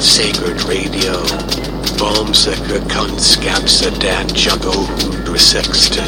[0.00, 1.14] at Sacred Radio.
[1.98, 6.06] Bombsäkra kunskapsa dad juggo hundra sexton.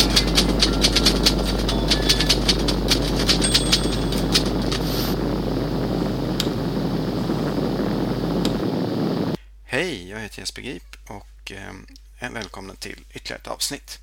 [9.64, 13.98] Hej, jag heter Jesper Grip och eh, välkomna till ytterligare ett avsnitt.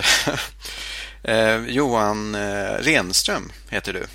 [1.23, 4.07] eh, Johan eh, Renström heter du.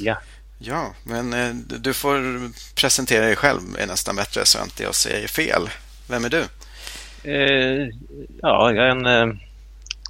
[0.00, 0.16] Ja.
[0.58, 4.94] Ja, men eh, du får presentera dig själv är nästan bättre så att inte jag
[4.94, 5.68] säger fel.
[6.08, 6.44] Vem är du?
[7.30, 7.88] Eh,
[8.42, 9.36] ja, jag är en, eh,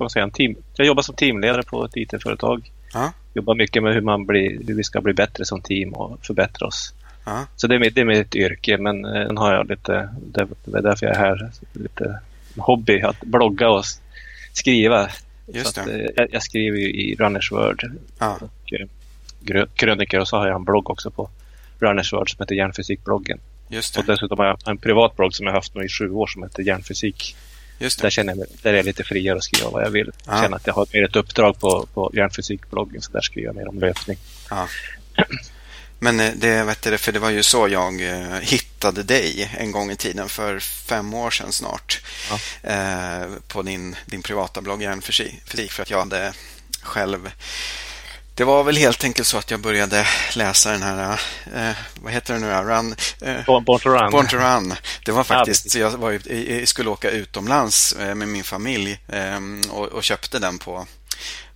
[0.01, 0.57] man säga, en team.
[0.77, 2.71] Jag jobbar som teamledare på ett IT-företag.
[2.93, 3.13] Ja.
[3.35, 6.67] Jobbar mycket med hur, man blir, hur vi ska bli bättre som team och förbättra
[6.67, 6.95] oss.
[7.25, 7.47] Ja.
[7.57, 10.41] Så det är, mitt, det är mitt yrke, men den har jag lite, det
[10.73, 12.21] är därför jag är här, lite
[12.57, 13.85] hobby att blogga och
[14.53, 15.09] skriva.
[15.47, 15.81] Just det.
[15.81, 17.81] Att, jag, jag, skriver ju i Runners World
[18.19, 18.39] ja.
[18.41, 18.73] och
[19.75, 21.31] krönikor och så har jag en blogg också på
[21.79, 23.41] Runners World som heter Hjärnfysikbloggen.
[23.69, 24.01] Just det.
[24.01, 26.43] Och dessutom har jag en privat blogg som jag haft nu i sju år som
[26.43, 27.37] heter Hjärnfysik.
[27.79, 28.03] Just det.
[28.03, 30.13] Där, känner jag, där är jag lite friare att skriva vad jag vill.
[30.27, 33.57] Jag känner att jag har mer ett uppdrag på, på Hjärnfysikbloggen så där skriver jag
[33.57, 34.19] mer om löpning.
[34.51, 34.69] Ja.
[35.99, 39.73] Men eh, det, vet du, för det var ju så jag eh, hittade dig en
[39.73, 42.03] gång i tiden för fem år sedan snart.
[42.31, 42.71] Ja.
[42.71, 45.71] Eh, på din, din privata blogg Hjärnfysik.
[45.71, 46.33] För att jag hade
[46.83, 47.31] själv
[48.37, 51.21] det var väl helt enkelt så att jag började läsa den här,
[51.55, 54.11] eh, vad heter det nu, Run, eh, Born, to Run.
[54.11, 54.75] Born to Run.
[55.05, 59.41] Det var faktiskt, så jag var, jag skulle åka utomlands eh, med min familj eh,
[59.71, 60.87] och, och, köpte den på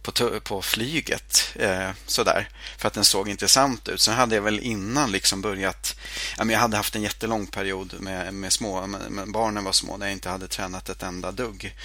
[0.03, 1.53] på, på flyget.
[1.55, 2.49] Eh, sådär,
[2.79, 4.01] för att den såg intressant ut.
[4.01, 5.97] Sen hade jag väl innan liksom börjat...
[6.39, 10.07] Ja, jag hade haft en jättelång period med, med små, med barnen var små, där
[10.07, 11.77] jag inte hade tränat ett enda dugg.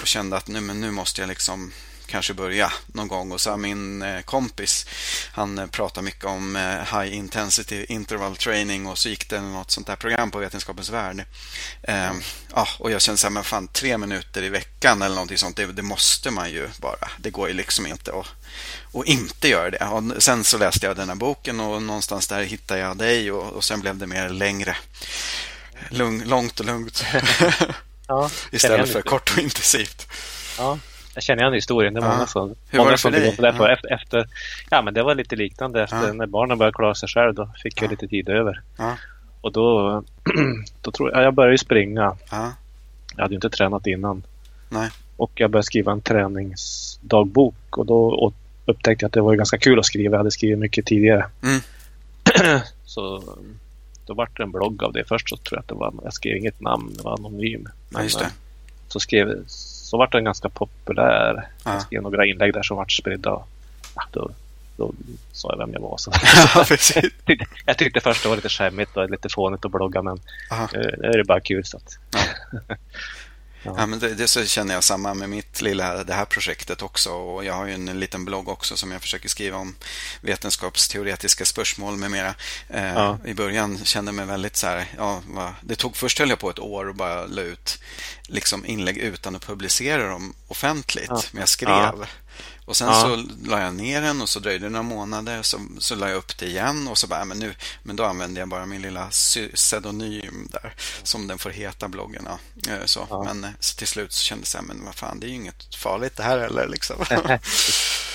[0.00, 1.72] Och kände att nu, men nu måste jag liksom
[2.10, 3.32] kanske börja någon gång.
[3.32, 4.86] Och så min eh, kompis,
[5.32, 9.70] han eh, pratar mycket om eh, high intensity interval training och så gick det något
[9.70, 11.24] sånt där program på Vetenskapens Värld.
[11.82, 12.12] Eh,
[12.54, 15.56] ja, och jag kände så här, men fan tre minuter i veckan eller någonting sånt,
[15.56, 17.10] det, det måste man ju bara.
[17.18, 18.26] Det går ju liksom inte att
[18.92, 19.84] och inte göra det.
[19.84, 23.52] Och sen så läste jag den här boken och någonstans där hittade jag dig och,
[23.52, 24.76] och sen blev det mer längre.
[25.88, 27.04] Lung, långt och lugnt.
[28.06, 30.06] Ja, Istället för kort och intensivt.
[30.58, 30.78] Ja,
[31.20, 31.94] jag känner igen historien.
[31.94, 32.14] Det var ja.
[32.14, 33.10] många som, Hur det för
[33.42, 33.52] dig?
[33.52, 33.72] På ja.
[33.72, 34.26] efter, efter,
[34.70, 35.82] ja, men det var lite liknande.
[35.82, 36.12] Efter.
[36.12, 38.60] När barnen började klara sig själv då fick jag lite tid över.
[39.40, 40.02] Och då,
[40.82, 42.16] då tror jag, jag började springa.
[43.16, 44.22] Jag hade ju inte tränat innan.
[44.68, 44.90] Nej.
[45.16, 47.78] Och jag började skriva en träningsdagbok.
[47.78, 48.32] Och då
[48.66, 50.12] upptäckte jag att det var ganska kul att skriva.
[50.12, 51.26] Jag hade skrivit mycket tidigare.
[51.42, 52.60] Mm.
[52.84, 53.22] så
[54.06, 55.04] då vart det en blogg av det.
[55.08, 57.68] Först så tror jag att det var, jag skrev inget namn, det var anonym.
[57.88, 58.24] Men, ja, det.
[58.24, 58.30] Eh,
[58.88, 59.44] så skrev
[59.90, 61.48] så vart den ganska populär.
[61.64, 61.72] Ja.
[61.72, 63.30] Jag skrev några inlägg där som vart spridda.
[63.94, 64.30] Ja, då,
[64.76, 64.92] då
[65.32, 65.96] sa jag vem jag var.
[65.96, 66.12] Så.
[66.54, 66.64] Ja,
[67.66, 70.20] jag tyckte först det var lite skämmigt och lite fånigt att blogga men
[70.50, 70.68] Aha.
[70.72, 71.64] nu är det bara kul.
[71.64, 71.98] Så att.
[73.62, 73.74] Ja.
[73.76, 73.86] Ja.
[73.86, 77.12] men det, det, så känner jag samma med mitt lilla det här projektet också.
[77.12, 79.76] Och Jag har ju en liten blogg också som jag försöker skriva om
[80.20, 82.34] vetenskapsteoretiska spörsmål med mera.
[82.68, 83.18] Eh, ja.
[83.24, 86.38] I början kände jag mig väldigt så här, ja, va, det tog först höll jag
[86.38, 87.78] på ett år och bara la ut
[88.22, 91.06] liksom inlägg utan att publicera dem offentligt.
[91.08, 91.22] Ja.
[91.32, 92.06] Men jag skrev.
[92.70, 92.94] Och sen ja.
[92.94, 95.42] så la jag ner den och så dröjde det några månader.
[95.42, 98.40] Så, så la jag upp det igen och så bara, men nu, men då använde
[98.40, 99.08] jag bara min lilla
[99.54, 100.74] pseudonym där.
[101.02, 102.26] Som den får heta bloggen.
[102.68, 103.06] Eh, så.
[103.10, 103.24] Ja.
[103.24, 105.74] Men eh, så till slut så kände jag, men vad fan, det är ju inget
[105.74, 106.68] farligt det här heller.
[106.68, 106.96] Liksom.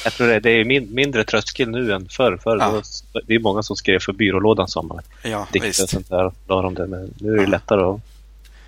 [0.03, 2.39] jag tror det, det är min, mindre tröskel nu än förr.
[2.43, 2.81] förr ja.
[3.27, 6.25] det är många som skrev för byrålådan som ja, dikter och sånt där.
[6.25, 8.01] Och det, men nu är det lättare att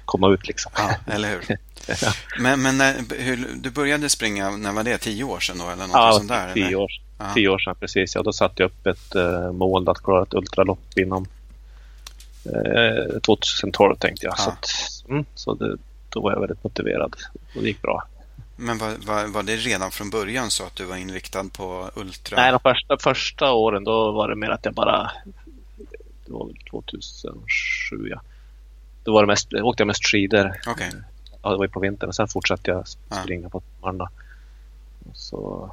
[0.05, 0.71] komma ut liksom.
[0.75, 1.57] Ja, eller hur.
[2.39, 4.97] Men, men när, hur, du började springa, när var det?
[4.97, 5.69] Tio år sedan då?
[5.69, 7.33] Eller något ja, sånt där, tio år ja.
[7.33, 8.15] tio år sedan precis.
[8.15, 11.27] Ja, då satte jag upp ett uh, mål att klara ett ultralopp inom
[12.45, 14.35] uh, 2012 tänkte jag.
[14.37, 14.43] Ja.
[14.43, 14.69] Så, att,
[15.09, 15.77] mm, så det,
[16.09, 17.15] då var jag väldigt motiverad
[17.55, 18.07] och det gick bra.
[18.55, 22.37] Men var, var, var, det redan från början så att du var inriktad på ultra?
[22.41, 25.11] Nej, de första, första åren då var det mer att jag bara...
[26.25, 28.21] Det var väl 2007 ja.
[29.03, 30.51] Då var det mest, åkte jag mest skidor.
[30.71, 30.91] Okay.
[31.41, 33.49] Ja, det var ju på vintern och sen fortsatte jag springa ja.
[33.49, 34.09] på sommaren.
[35.13, 35.71] Så,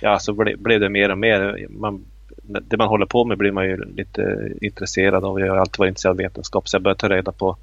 [0.00, 1.66] ja, så ble, blev det mer och mer.
[1.70, 2.04] Man,
[2.42, 5.40] det man håller på med blir man ju lite intresserad av.
[5.40, 7.56] Jag har alltid varit intresserad av vetenskap så jag började ta reda på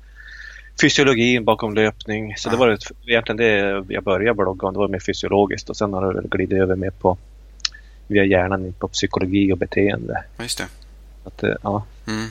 [0.82, 2.36] fysiologin bakom löpning.
[2.38, 2.52] Så ja.
[2.52, 4.74] det var egentligen det jag började blogga om.
[4.74, 7.18] Det var mer fysiologiskt och sen har det glidit över mer på
[8.08, 10.24] via hjärnan på psykologi och beteende.
[10.40, 10.68] Just det.
[11.24, 11.84] Att, eh, ja.
[12.08, 12.28] Mm.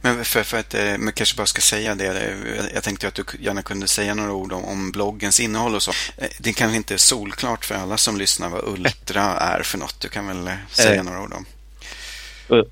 [0.00, 2.36] Men för, för att eh, man kanske bara ska säga det.
[2.74, 5.90] Jag tänkte att du gärna kunde säga några ord om, om bloggens innehåll och så.
[6.16, 10.00] Eh, det kanske inte är solklart för alla som lyssnar vad Ultra är för något.
[10.00, 11.46] Du kan väl säga några ord om?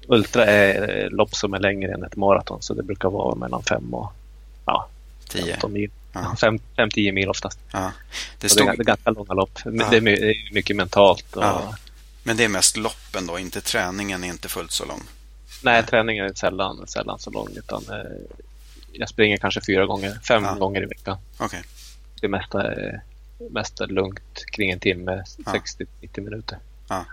[0.08, 3.94] Ultra är lopp som är längre än ett maraton så det brukar vara mellan fem
[3.94, 4.12] och
[4.64, 4.88] ja,
[5.28, 5.44] 10.
[5.44, 5.90] 15 mil.
[6.12, 7.58] 5-10 mil oftast.
[7.70, 7.92] Ja.
[8.38, 8.66] Det, stod...
[8.66, 9.58] det, är, ganska långa lopp.
[9.64, 9.70] Ja.
[9.90, 11.36] Det är mycket mentalt.
[11.36, 11.42] Och...
[11.44, 11.74] Ja.
[12.22, 15.02] Men det är mest loppen då, inte träningen är inte fullt så lång?
[15.62, 17.48] Nej, träningen är sällan, sällan så lång.
[17.56, 18.10] Utan, eh,
[18.92, 20.54] jag springer kanske fyra gånger, fem ja.
[20.54, 21.18] gånger i veckan.
[21.38, 21.60] Okay.
[22.20, 23.02] Det mesta är,
[23.50, 25.52] mesta lugnt kring en timme, ja.
[26.02, 26.58] 60-90 minuter.
[26.88, 27.04] Ja.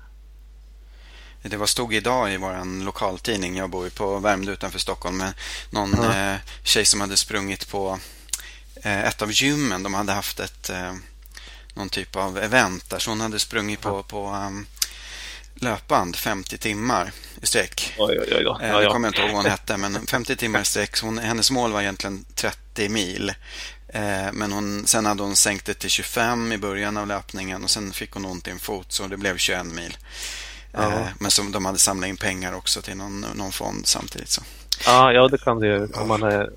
[1.42, 5.34] Det var stod idag i vår lokaltidning, jag bor ju på Värmdö utanför Stockholm, med
[5.70, 6.34] någon mm.
[6.34, 8.00] eh, tjej som hade sprungit på
[8.76, 9.84] eh, ett av gymmen.
[9.84, 10.94] De hade haft ett, eh,
[11.74, 14.66] någon typ av event där, så hon hade sprungit på, på um,
[15.56, 17.12] löpband 50 timmar
[17.42, 17.94] i sträck.
[17.98, 18.82] Oj, oj, oj, ja, ja.
[18.82, 21.02] Jag kommer inte ihåg vad hon hette, men 50 timmar i sträck.
[21.02, 23.34] Hon, hennes mål var egentligen 30 mil.
[23.88, 27.70] Eh, men hon, sen hade hon sänkt det till 25 i början av löpningen och
[27.70, 29.98] sen fick hon ont i en fot så det blev 21 mil.
[30.72, 30.92] Ja.
[30.92, 34.30] Eh, men som de hade samlat in pengar också till någon, någon fond samtidigt.
[34.30, 34.42] Så.
[34.86, 35.88] Ja, ja, det kan det ju.
[35.94, 36.50] Om man är,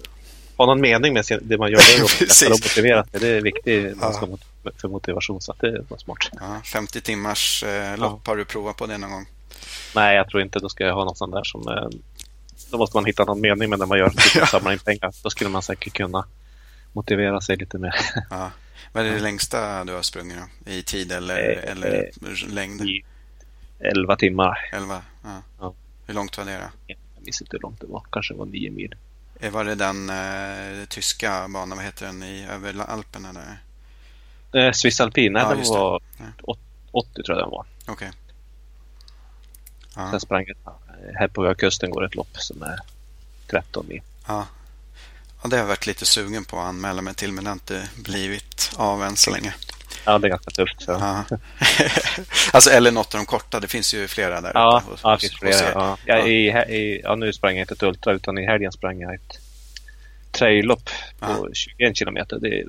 [0.58, 1.78] har någon mening med det man gör.
[2.18, 3.08] Det är motiverat.
[3.12, 4.28] Det är viktigt ja.
[4.76, 5.40] för motivation.
[5.40, 6.30] Så det var smart.
[6.40, 8.22] Ja, 50 timmars eh, lopp.
[8.24, 8.30] Ja.
[8.30, 9.26] Har du provat på det någon gång?
[9.94, 10.58] Nej, jag tror inte.
[10.58, 11.68] Då ska jag ha något sånt där som...
[11.68, 11.88] Eh,
[12.70, 14.08] då måste man hitta någon mening med det man gör.
[14.34, 15.12] Typ samla in pengar.
[15.22, 16.26] Då skulle man säkert kunna
[16.92, 17.94] motivera sig lite mer.
[18.30, 18.50] Ja.
[18.92, 20.70] Vad är det längsta du har sprungit då?
[20.70, 22.10] I tid eller, eh, eller
[22.48, 22.82] längd?
[23.78, 24.70] 11 timmar.
[24.72, 25.02] 11?
[25.24, 25.42] Ja.
[25.60, 25.74] ja.
[26.06, 26.84] Hur långt var det då?
[26.86, 28.02] Jag minns inte hur långt det var.
[28.12, 28.94] Kanske var 9 mil.
[29.40, 33.58] Eh, var det den eh, tyska banan, vad heter den, i över Alperna där?
[34.60, 36.56] Eh, Swiss Alpin, nej, ja, den var ja.
[36.92, 37.66] 80 tror jag den var.
[37.82, 37.92] Okej.
[37.92, 38.10] Okay.
[39.96, 40.10] Ja.
[40.10, 40.56] Sen sprang jag,
[41.14, 42.78] här på kusten går ett lopp som är
[43.50, 44.02] 13 mil.
[44.26, 44.46] Ja.
[45.42, 47.54] ja, det har jag varit lite sugen på att anmäla mig till men det har
[47.54, 49.54] inte blivit av än så länge.
[50.08, 50.82] Ja, det är ganska tufft.
[50.82, 50.90] Så.
[50.90, 51.24] Ja.
[52.52, 53.60] alltså, eller något av de korta.
[53.60, 54.50] Det finns ju flera där.
[54.54, 55.70] Ja, hos, ja det finns flera.
[55.74, 55.98] Ja.
[56.04, 59.14] Ja, i, i, ja, nu sprang jag inte ett ultra utan i helgen sprang jag
[59.14, 59.38] ett
[60.30, 62.38] traillopp på 21 kilometer.
[62.40, 62.66] Det är,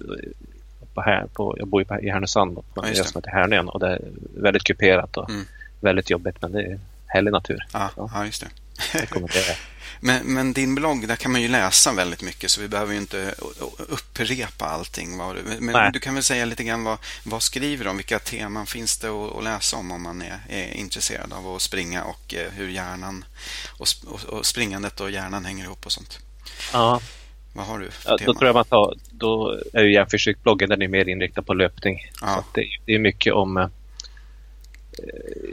[0.94, 3.88] på här, på, jag bor i Härnösand på en ja, som heter Härnön och det
[3.88, 4.02] är
[4.38, 5.46] väldigt kuperat och mm.
[5.82, 7.66] väldigt jobbigt men det är härlig natur.
[7.74, 8.50] Ja, ja just det.
[8.94, 9.58] det
[10.00, 13.00] men, men, din blogg, där kan man ju läsa väldigt mycket så vi behöver ju
[13.00, 13.36] inte
[13.78, 15.18] upprepa allting.
[15.18, 15.90] Men Nej.
[15.94, 17.98] du kan väl säga lite grann vad, vad skriver du om?
[17.98, 21.62] Vilka teman finns det att, att läsa om om man är, är, intresserad av att
[21.62, 23.26] springa och eh, hur hjärnan
[23.78, 26.20] och, och, och, springandet och hjärnan hänger ihop och sånt?
[26.74, 27.02] Ja.
[27.54, 28.34] Vad har du för ja, tema?
[28.34, 32.00] Då tror jag man tar, då är ju Järnfysikbloggen den är mer inriktad på löpning.
[32.22, 32.36] Ja.
[32.36, 33.68] Så det, är mycket om eh,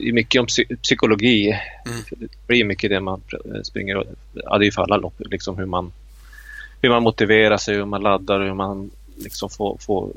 [0.00, 0.46] är mycket om
[0.82, 1.60] psykologi.
[1.86, 1.98] Mm.
[2.10, 3.22] Det blir mycket det man
[3.62, 4.06] springer.
[4.32, 5.14] Ja, det är ju för alla lopp.
[5.18, 5.92] Liksom hur, man,
[6.82, 10.12] hur man motiverar sig, hur man laddar och hur man liksom får, får,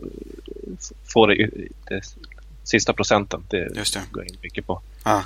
[1.13, 1.50] får det,
[1.89, 2.01] det
[2.63, 3.43] sista procenten.
[3.50, 4.01] Det, Just det.
[4.12, 4.81] går in mycket på.
[5.03, 5.21] Ah.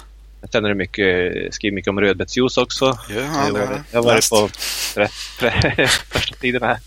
[0.51, 2.97] Sen är det mycket, skriver mycket om rödbetsjuice också.
[3.09, 4.47] Ja, jag har, jag har varit på
[6.09, 6.79] första tiden här.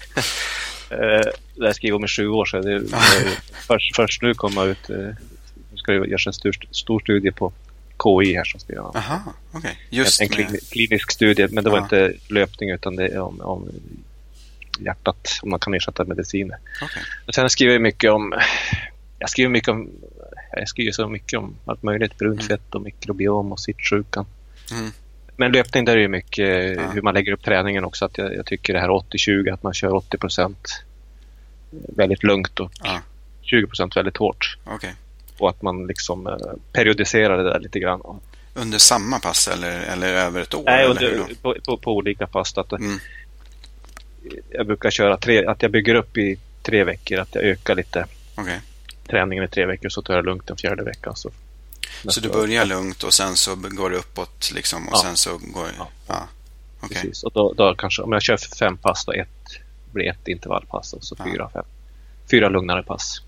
[0.92, 2.62] Uh, det skrev jag om i sju år sedan.
[2.62, 2.82] Det,
[3.66, 5.10] först, först nu komma ut uh,
[5.86, 7.52] ska det göras en stor, stor studie på
[8.02, 9.20] KI här som ska göra Aha,
[9.52, 9.74] okay.
[9.90, 11.48] Just en, en klinisk studie.
[11.50, 13.70] Men det var inte löpning utan det är om, om
[14.78, 16.58] hjärtat, om man kan ersätta mediciner.
[16.82, 17.02] Okay.
[17.26, 18.34] Och sen skriver jag mycket om
[19.18, 19.90] jag skriver mycket om
[20.52, 22.18] jag skriver så mycket om allt möjligt.
[22.18, 22.48] Brunt mm.
[22.48, 24.26] fett och mikrobiom och sittsjukan.
[24.72, 24.90] Mm.
[25.36, 26.90] Men löpning där är ju mycket ja.
[26.90, 28.04] hur man lägger upp träningen också.
[28.04, 30.82] Att jag, jag tycker det här 80-20, att man kör 80 procent
[31.70, 33.00] väldigt lugnt och ja.
[33.42, 34.58] 20 procent väldigt hårt.
[34.64, 34.90] Okay
[35.38, 36.36] och att man liksom eh,
[36.72, 38.20] periodiserar det där lite grann.
[38.54, 40.62] Under samma pass eller, eller över ett år?
[40.66, 42.58] Nej, under, på, på, på, olika pass.
[42.58, 42.98] Att mm.
[44.50, 48.06] Jag brukar köra tre, att jag bygger upp i tre veckor, att jag ökar lite
[48.36, 48.58] okay.
[49.08, 51.16] träningen i tre veckor så tar jag lugnt den fjärde veckan.
[51.16, 51.30] Så
[52.08, 55.02] Så du börjar lugnt och sen så går det uppåt liksom och ja.
[55.02, 55.68] sen så går...
[55.78, 55.88] Ja.
[56.08, 56.28] ja.
[56.80, 57.02] Okay.
[57.02, 59.28] Precis, och då, då, kanske om jag kör fem pass då ett,
[59.92, 61.64] blir ett intervallpass och så fyra, fem,
[62.30, 63.22] fyra lugnare pass.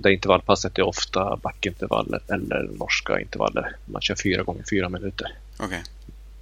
[0.00, 3.76] Och det intervallpasset är ofta backintervaller eller norska intervaller.
[3.84, 5.36] Man kör fyra gånger fyra minuter.
[5.58, 5.78] Okay.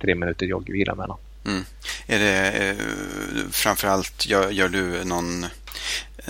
[0.01, 1.17] Tre minuter joggvila mellan.
[1.47, 1.65] Mm.
[2.07, 2.77] Är det eh,
[3.51, 5.47] framförallt, gör, gör du någon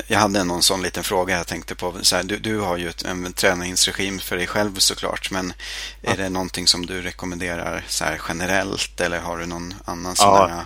[0.07, 1.95] jag hade någon sån liten fråga jag tänkte på.
[2.03, 5.53] Så här, du, du har ju ett, en träningsregim för dig själv såklart, men
[6.01, 6.13] ja.
[6.13, 10.35] är det någonting som du rekommenderar så här generellt eller har du någon annan sån
[10.35, 10.47] ja.
[10.47, 10.65] där?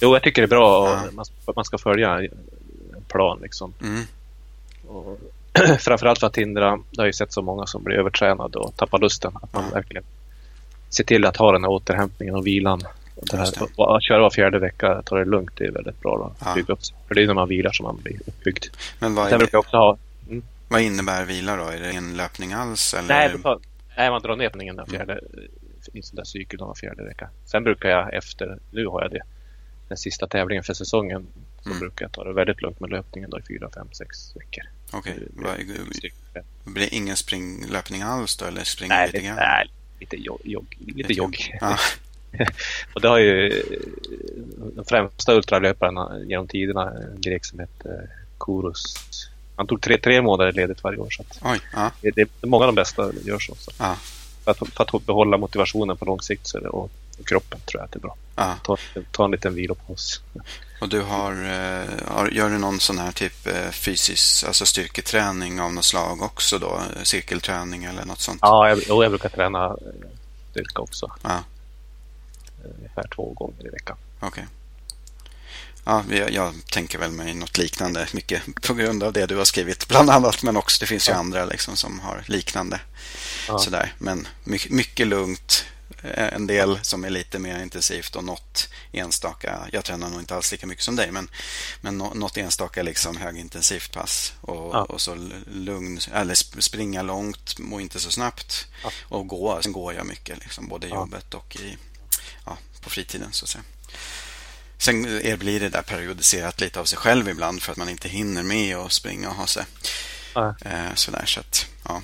[0.00, 1.22] Jo, jag tycker det är bra ja.
[1.46, 3.74] att man ska följa en plan liksom.
[3.82, 4.06] Mm.
[4.86, 5.20] Och,
[5.78, 8.98] framförallt för att hindra, det har ju sett så många som blir övertränade och tappar
[8.98, 9.32] lusten.
[9.42, 10.04] Att man verkligen
[10.88, 12.82] ser till att ha den här återhämtningen och vilan
[13.22, 16.54] det här, att köra var fjärde vecka, ta det lugnt, det är väldigt bra att
[16.54, 16.96] bygga upp sig.
[17.08, 18.66] För det är när man vilar som man blir uppbyggd.
[18.98, 20.42] Men vad, Sen också ha, mm.
[20.68, 21.64] vad innebär vila då?
[21.64, 22.94] Är det ingen löpning alls?
[22.94, 23.08] Eller?
[23.08, 23.58] Nej, tar,
[23.96, 24.86] nej, man drar ner den mm.
[24.86, 25.50] fjärde, mm.
[25.92, 27.28] i en sån där cykel var fjärde vecka.
[27.46, 29.22] Sen brukar jag efter, nu har jag det,
[29.88, 31.26] den sista tävlingen för säsongen,
[31.62, 31.80] så mm.
[31.80, 34.64] brukar jag ta det väldigt lugnt med löpningen då i fyra, fem, sex veckor.
[34.90, 35.18] Okej.
[35.36, 36.10] Okay.
[36.64, 39.36] Det blir ingen springlöpning alls då, eller springer nej, lite grann?
[39.36, 40.40] Nej, lite jogg.
[40.44, 41.58] jogg lite jogg.
[41.60, 41.78] Ja.
[42.94, 43.62] och det har ju
[44.76, 48.94] de främsta ultralöparna genom tiderna, en grek som hette Kouros.
[49.56, 51.10] Han tog tre, tre månader ledigt varje år.
[51.10, 51.90] Så Oj, ja.
[52.00, 53.54] det, det, många av de bästa gör så.
[53.54, 53.70] så.
[53.78, 53.96] Ja.
[54.44, 56.90] För, att, för att behålla motivationen på lång sikt så det, och,
[57.20, 58.16] och, kroppen tror jag att det är bra.
[58.36, 58.56] Ja.
[58.64, 58.76] Ta,
[59.10, 60.22] ta en liten vilopaus.
[60.80, 65.72] Och du har, eh, gör du någon sån här typ eh, fysisk, alltså styrketräning av
[65.72, 66.82] något slag också då?
[67.02, 68.38] Cirkelträning eller något sånt?
[68.42, 70.08] Ja, jag, jag brukar träna eh,
[70.50, 71.10] styrka också.
[71.22, 71.42] Ja
[72.78, 73.96] ungefär två gånger i veckan.
[74.20, 74.28] Okej.
[74.28, 74.44] Okay.
[75.84, 79.44] Ja, jag, jag, tänker väl mig något liknande, mycket på grund av det du har
[79.44, 81.18] skrivit bland annat, men också det finns ju ja.
[81.18, 82.80] andra liksom som har liknande.
[83.48, 83.58] Ja.
[83.58, 83.94] Sådär.
[83.98, 85.64] Men mycket, mycket lugnt,
[86.02, 90.52] en del som är lite mer intensivt och något enstaka, jag tränar nog inte alls
[90.52, 91.30] lika mycket som dig, men,
[91.80, 94.82] men något enstaka liksom högintensivt pass och, ja.
[94.84, 95.14] och så
[95.46, 98.66] lugn, eller springa långt och inte så snabbt
[99.02, 101.76] och gå, sen går jag mycket, liksom, både i jobbet och i
[102.80, 103.64] på fritiden så att säga.
[104.78, 105.02] Sen
[105.38, 108.76] blir det där periodiserat lite av sig själv ibland för att man inte hinner med
[108.76, 109.64] att springa och ha sig.
[110.34, 110.54] Ja.
[110.64, 112.02] Eh, sådär, så att, ja.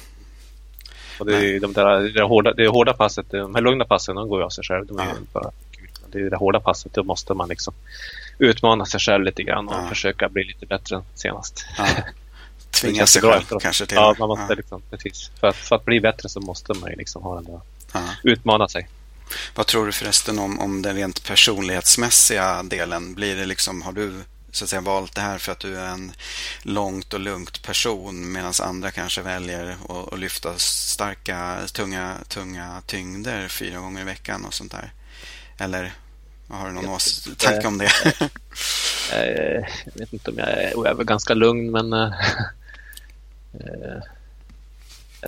[1.18, 4.28] Och det, är de där, det, hårda, det hårda passet, de här lugna passen, de
[4.28, 4.86] går ju av sig själv.
[4.86, 5.14] De är ja.
[5.32, 5.50] bara,
[6.12, 7.74] det är det hårda passet, då måste man liksom
[8.38, 9.88] utmana sig själv lite grann och ja.
[9.88, 11.66] försöka bli lite bättre än senast.
[11.78, 11.86] Ja.
[12.70, 15.30] Tvinga sig själv kanske till Ja, man måste liksom, precis.
[15.40, 17.60] För att, för att bli bättre så måste man ju liksom ha den där,
[18.22, 18.88] utmana sig.
[19.54, 23.14] Vad tror du förresten om, om den rent personlighetsmässiga delen?
[23.14, 24.12] Blir det liksom, har du
[24.50, 26.12] så att säga valt det här för att du är en
[26.62, 33.48] långt och lugnt person medan andra kanske väljer att, att lyfta starka, tunga, tunga tyngder
[33.48, 34.92] fyra gånger i veckan och sånt där?
[35.58, 35.92] Eller
[36.48, 37.90] har du någon ås- tanke om det?
[39.84, 42.12] jag vet inte om jag är, jag är väl ganska lugn men äh,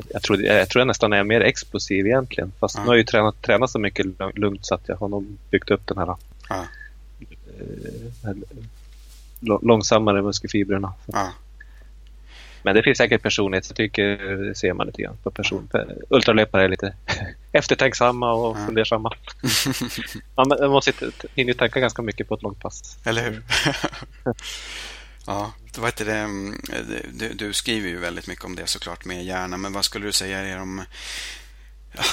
[0.08, 2.52] jag, tror, jag tror jag nästan är mer explosiv egentligen.
[2.60, 2.80] Fast ja.
[2.80, 5.70] nu har jag ju tränat, tränat så mycket lugnt så att jag har nog byggt
[5.70, 6.16] upp den här,
[6.48, 6.66] ja.
[9.40, 10.92] Långsammare muskelfibrerna.
[11.07, 11.33] Ja.
[12.62, 13.66] Men det finns säkert personlighet.
[13.68, 14.16] Jag tycker
[14.49, 15.68] det ser man lite grann på person.
[16.09, 16.95] Ultralöpare är lite
[17.52, 18.66] eftertänksamma och ja.
[18.66, 19.12] fundersamma.
[20.35, 20.92] man måste
[21.35, 22.99] hinna tänka ganska mycket på ett långt pass.
[23.04, 23.42] Eller hur?
[25.28, 26.16] Ja, vad heter det?
[26.16, 26.61] Mm,
[27.12, 30.12] du, du, skriver ju väldigt mycket om det såklart med hjärnan, men vad skulle du
[30.12, 30.85] säga är om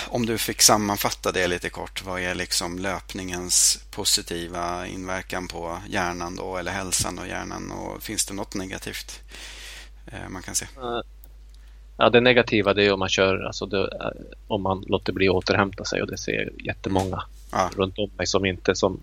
[0.09, 6.35] om du fick sammanfatta det lite kort, vad är liksom löpningens positiva inverkan på hjärnan
[6.35, 9.21] då, eller hälsan och hjärnan och finns det något negativt
[10.07, 10.65] eh, man kan se?
[11.97, 13.89] Ja, det negativa det är om man kör, alltså det,
[14.47, 17.69] om man låter bli att återhämta sig och det ser jättemånga ja.
[17.75, 18.99] runt om mig som inte som,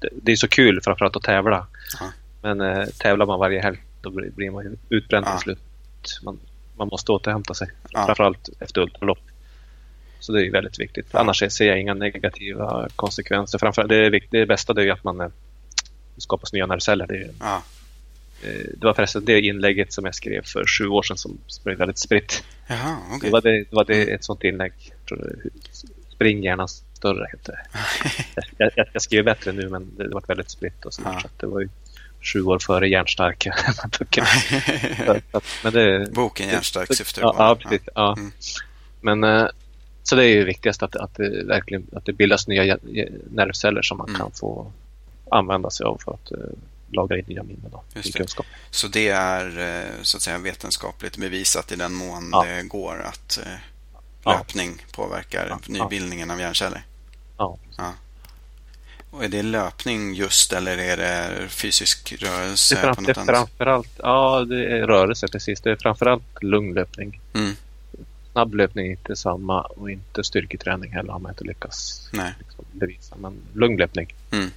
[0.00, 1.66] det, det är så kul framförallt att tävla.
[2.00, 2.06] Ja.
[2.42, 5.30] Men eh, tävlar man varje helg då blir man utbränd ja.
[5.30, 5.58] till slut.
[6.22, 6.40] Man,
[6.76, 7.68] man måste återhämta sig.
[7.90, 8.06] Ja.
[8.06, 9.18] Framförallt efter ultralopp.
[10.22, 11.14] Så det är väldigt viktigt.
[11.14, 13.58] Annars ser jag inga negativa konsekvenser.
[13.58, 15.28] Framförallt, det, är, det bästa det är att man eh,
[16.16, 17.06] skapas nya nervceller.
[17.06, 17.62] Det, ja.
[18.42, 21.78] eh, det var förresten det inlägget som jag skrev för sju år sedan som blev
[21.78, 22.44] väldigt spritt.
[22.66, 23.28] Jaha, okay.
[23.28, 24.72] Det var, det, det var det, ett sånt inlägg.
[26.14, 27.78] Spring gärna större heter det.
[28.58, 31.20] jag, jag, jag skriver bättre nu men det, det var väldigt spritt och sådär, ja.
[31.20, 31.68] så det var ju
[32.20, 33.46] sju år före Järnstark.
[35.62, 37.88] men det, Boken Järnstark syftar ja, ja, precis.
[37.94, 38.14] Ja.
[38.18, 38.32] Mm.
[39.00, 39.46] Men, eh,
[40.12, 42.78] så det är ju viktigast att, att, det verkligen att det bildas nya
[43.30, 44.20] nervceller som man mm.
[44.20, 44.72] kan få
[45.30, 46.38] använda sig av för att uh,
[46.88, 48.46] lagra in nya minnen och kunskap.
[48.70, 52.44] Så det är uh, så att säga vetenskapligt bevisat i den mån ja.
[52.44, 54.84] det går att uh, löpning ja.
[54.94, 55.58] påverkar ja.
[55.66, 56.82] nybildningen av hjärnceller?
[57.38, 57.58] Ja.
[59.10, 62.74] Och är det löpning just eller är det fysisk rörelse?
[62.74, 65.60] Det är, fram, det är framförallt ja, det är rörelse precis.
[65.60, 67.20] Det är framförallt lunglöpning.
[67.34, 67.56] Mm.
[68.32, 72.32] Snabb löpning är inte samma och inte styrketräning heller har man inte lyckats Nej.
[72.38, 73.16] Liksom, bevisa.
[73.16, 74.14] Men lunglöpning.
[74.30, 74.50] Mm.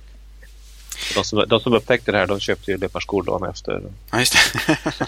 [1.16, 3.84] De som, de som upptäckte det här de köpte ju löparskor dagen efter.
[4.12, 5.08] Ja, just det.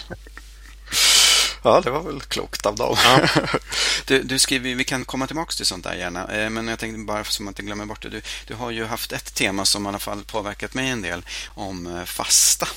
[1.62, 2.96] Ja, det var väl klokt av dem.
[3.04, 3.28] Ja.
[4.06, 6.98] Du, du, skriver, vi kan komma tillbaka till sånt där gärna, eh, men jag tänkte
[6.98, 8.08] bara så man inte glömmer bort det.
[8.08, 11.26] Du, du har ju haft ett tema som i alla fall påverkat mig en del
[11.54, 12.68] om eh, fasta.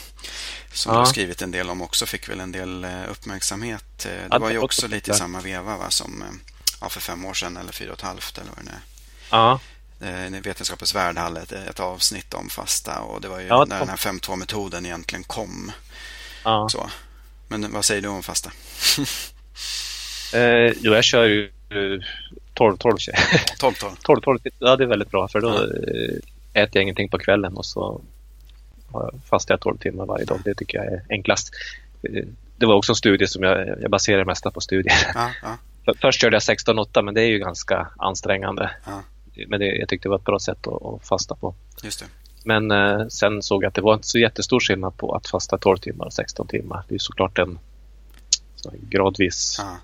[0.73, 0.93] Som ja.
[0.93, 4.07] du har skrivit en del om också, fick väl en del eh, uppmärksamhet.
[4.29, 6.23] Det var ju också lite i samma veva va, som
[6.81, 8.81] ja, för fem år sedan eller fyra och ett halvt eller vad det är.
[9.29, 9.59] Ja.
[10.43, 13.89] Vetenskapens värld hade ett, ett avsnitt om fasta och det var ju ja, när den
[13.89, 15.71] här 5.2-metoden egentligen kom.
[16.43, 16.69] Ja.
[16.69, 16.89] Så.
[17.51, 18.51] Men vad säger du om fasta?
[20.33, 21.51] eh, jo, jag kör ju
[22.53, 22.97] 12 12
[23.59, 26.21] 12 12 12 Ja, det är väldigt bra för då mm.
[26.53, 28.01] äter jag ingenting på kvällen och så
[29.29, 30.39] fastar jag 12 timmar varje dag.
[30.45, 31.51] Det tycker jag är enklast.
[32.03, 32.25] Eh,
[32.57, 34.95] det var också en studie som jag, jag baserar mesta på studier.
[35.15, 35.57] Ja, ja.
[36.01, 38.71] Först körde jag 16-8 men det är ju ganska ansträngande.
[38.85, 39.03] Ja.
[39.47, 41.55] Men det, jag tyckte det var ett bra sätt att, att fasta på.
[41.83, 42.05] Just det.
[42.43, 45.57] Men eh, sen såg jag att det var inte så jättestor skillnad på att fasta
[45.57, 46.83] 12 timmar och 16 timmar.
[46.87, 47.59] Det är såklart en
[48.55, 49.77] så gradvis ah.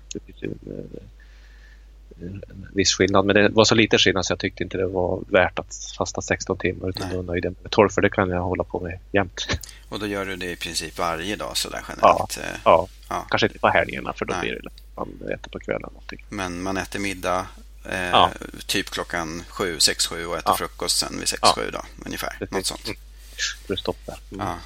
[2.20, 3.24] en viss skillnad.
[3.24, 6.20] Men det var så lite skillnad så jag tyckte inte det var värt att fasta
[6.20, 9.60] 16 timmar utan då nöjde med 12 för det kan jag hålla på med jämt.
[9.88, 12.38] Och då gör du det i princip varje dag sådär generellt?
[12.40, 12.88] Ja, ja.
[13.08, 13.26] ja.
[13.30, 14.40] kanske inte på helgerna för då Nej.
[14.42, 15.90] blir det man äter på kvällen.
[15.92, 16.24] Någonting.
[16.28, 17.46] Men man äter middag
[17.88, 18.30] Eh, ja.
[18.66, 20.56] Typ klockan sju, sex, sju och äter ja.
[20.56, 21.52] frukost sen vid sex, ja.
[21.56, 22.36] sju då, ungefär.
[22.38, 22.50] Precis.
[22.50, 22.86] Något sånt.
[22.86, 23.78] Mm.
[23.78, 24.18] stopp där.
[24.32, 24.46] Mm.
[24.46, 24.58] Ja,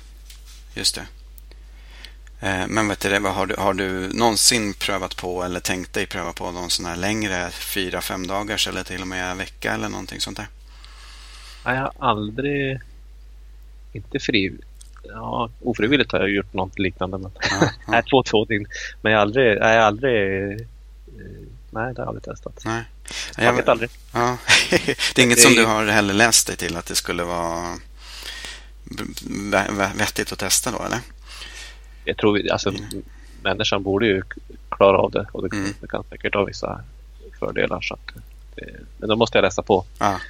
[0.75, 1.07] just det.
[2.41, 6.33] Eh, men vet du, har, du, har du någonsin prövat på eller tänkt dig pröva
[6.33, 9.89] på någon sån här längre fyra, fem dagars eller till och med en vecka eller
[9.89, 10.47] någonting sånt där?
[11.65, 12.81] Nej, jag har aldrig,
[13.93, 14.53] inte fri,
[15.03, 17.19] ja, ofrivilligt har jag gjort något liknande.
[17.19, 17.69] Men, ja, ja.
[17.89, 18.67] nej, två, två dygn.
[19.03, 20.67] Men jag har aldrig, jag har aldrig eh,
[21.73, 22.63] Nej, det har jag aldrig testat.
[22.65, 22.85] Nej.
[23.37, 23.91] Jag vet aldrig.
[24.13, 24.37] Ja.
[25.15, 27.79] det är inget det som du har heller läst dig till att det skulle vara
[29.95, 30.99] vettigt att testa då, eller?
[32.05, 33.03] Jag tror, alltså, mm.
[33.43, 34.23] människan borde ju
[34.71, 35.75] klara av det och det, mm.
[35.81, 36.81] det kan säkert ha vissa
[37.39, 37.81] fördelar.
[37.81, 38.15] Så att
[38.55, 39.85] det, men då måste jag läsa på.
[39.99, 40.21] Ja.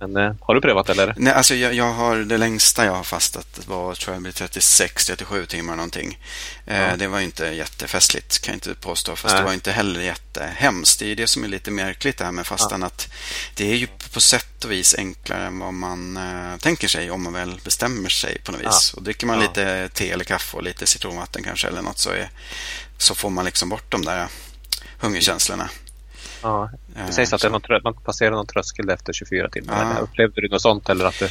[0.00, 1.14] Men eh, har du prövat eller?
[1.16, 5.76] Nej, alltså jag, jag, har det längsta jag har fastat var tror jag 36-37 timmar
[5.76, 6.18] någonting.
[6.66, 6.96] Eh, ja.
[6.96, 9.16] Det var inte jättefestligt kan jag inte påstå.
[9.16, 9.40] Fast Nej.
[9.40, 10.98] det var inte heller jättehemskt.
[10.98, 12.80] Det är det som är lite märkligt det här med fastan.
[12.80, 12.86] Ja.
[12.86, 13.08] Att
[13.54, 17.22] det är ju på sätt och vis enklare än vad man eh, tänker sig om
[17.22, 18.92] man väl bestämmer sig på något vis.
[18.92, 18.96] Ja.
[18.96, 22.30] Och dricker man lite te eller kaffe och lite citronvatten kanske eller något så, är,
[22.98, 24.28] så får man liksom bort de där
[25.00, 25.70] hungerkänslorna.
[26.42, 26.70] Ja,
[27.06, 29.94] det sägs att det någon, man passerar någon tröskel efter 24 timmar.
[29.94, 30.00] Ja.
[30.00, 31.30] Upplevde du något sånt eller att det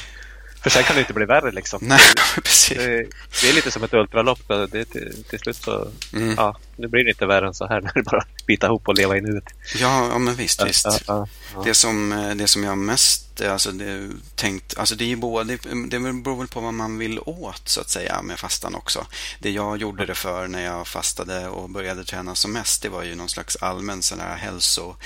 [0.62, 1.80] för sen kan det inte bli värre liksom.
[1.82, 2.00] Nej,
[2.44, 2.78] precis.
[2.78, 3.08] Det,
[3.42, 4.48] det är lite som ett ultralopp.
[4.48, 6.34] Det, till, till slut så, mm.
[6.38, 7.82] ja, nu blir det inte värre än så här.
[7.82, 9.44] Nu är det bara bita ihop och leva i nuet.
[9.76, 10.86] Ja, ja men visst, visst.
[10.86, 15.16] Ja, ja, det, som, eh, det som jag mest alltså, det, tänkt, alltså det är
[15.16, 19.06] både, det beror väl på vad man vill åt så att säga med fastan också.
[19.40, 23.04] Det jag gjorde det för när jag fastade och började träna som mest, det var
[23.04, 25.04] ju någon slags allmän sån här hälsoboost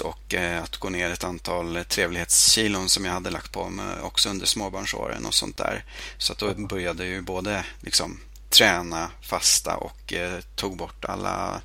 [0.00, 3.85] eh, och eh, att gå ner ett antal trevlighetskilon som jag hade lagt på mig
[3.86, 5.84] Eh, också under småbarnsåren och sånt där.
[6.18, 8.20] Så att då började ju både liksom
[8.50, 11.60] träna, fasta och eh, tog bort alla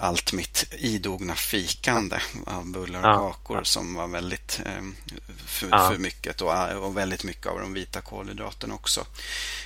[0.00, 3.32] allt mitt idogna fikande av bullar och ja.
[3.32, 4.82] kakor som var väldigt eh,
[5.46, 5.90] för, ja.
[5.90, 9.06] för, mycket och, och, väldigt mycket av de vita kolhydraterna också.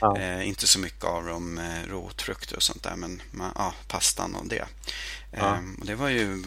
[0.01, 0.19] Ja.
[0.19, 3.23] Eh, inte så mycket av de eh, rotfrukter och sånt där men
[3.55, 4.67] ja, pastan och det.
[5.33, 6.43] Ehm, och det var ju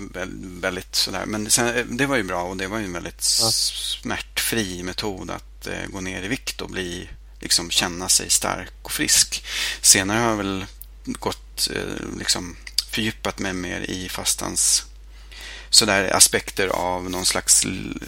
[0.62, 3.22] väldigt sådär, men sen, eh, det var ju bra och det var ju en väldigt
[3.22, 8.92] smärtfri metod att eh, gå ner i vikt och bli liksom känna sig stark och
[8.92, 9.46] frisk.
[9.82, 10.66] Senare har jag väl
[11.06, 12.56] gått eh, liksom
[12.94, 14.86] fördjupat mig mer i fastans
[15.70, 17.66] sådär aspekter av någon slags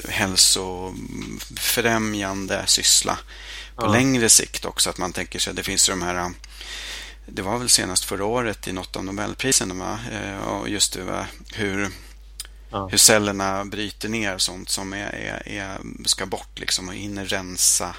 [0.10, 3.20] hälsofrämjande syssla
[3.76, 3.92] på ja.
[3.92, 4.90] längre sikt också.
[4.90, 6.32] Att man tänker sig, det finns de här
[7.28, 10.00] det var väl senast förra året i något av Nobelprisen va?
[10.48, 11.28] Och just det, va?
[11.54, 11.90] hur,
[12.70, 12.88] ja.
[12.88, 17.96] hur cellerna bryter ner sånt som är, är, är ska bort liksom och hinner rensa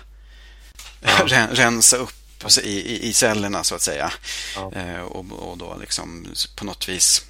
[1.00, 1.26] ja.
[1.50, 2.25] rensa upp
[2.62, 4.12] i, i, cellerna så att säga.
[4.56, 4.72] Ja.
[4.72, 7.24] Eh, och, och då liksom på något vis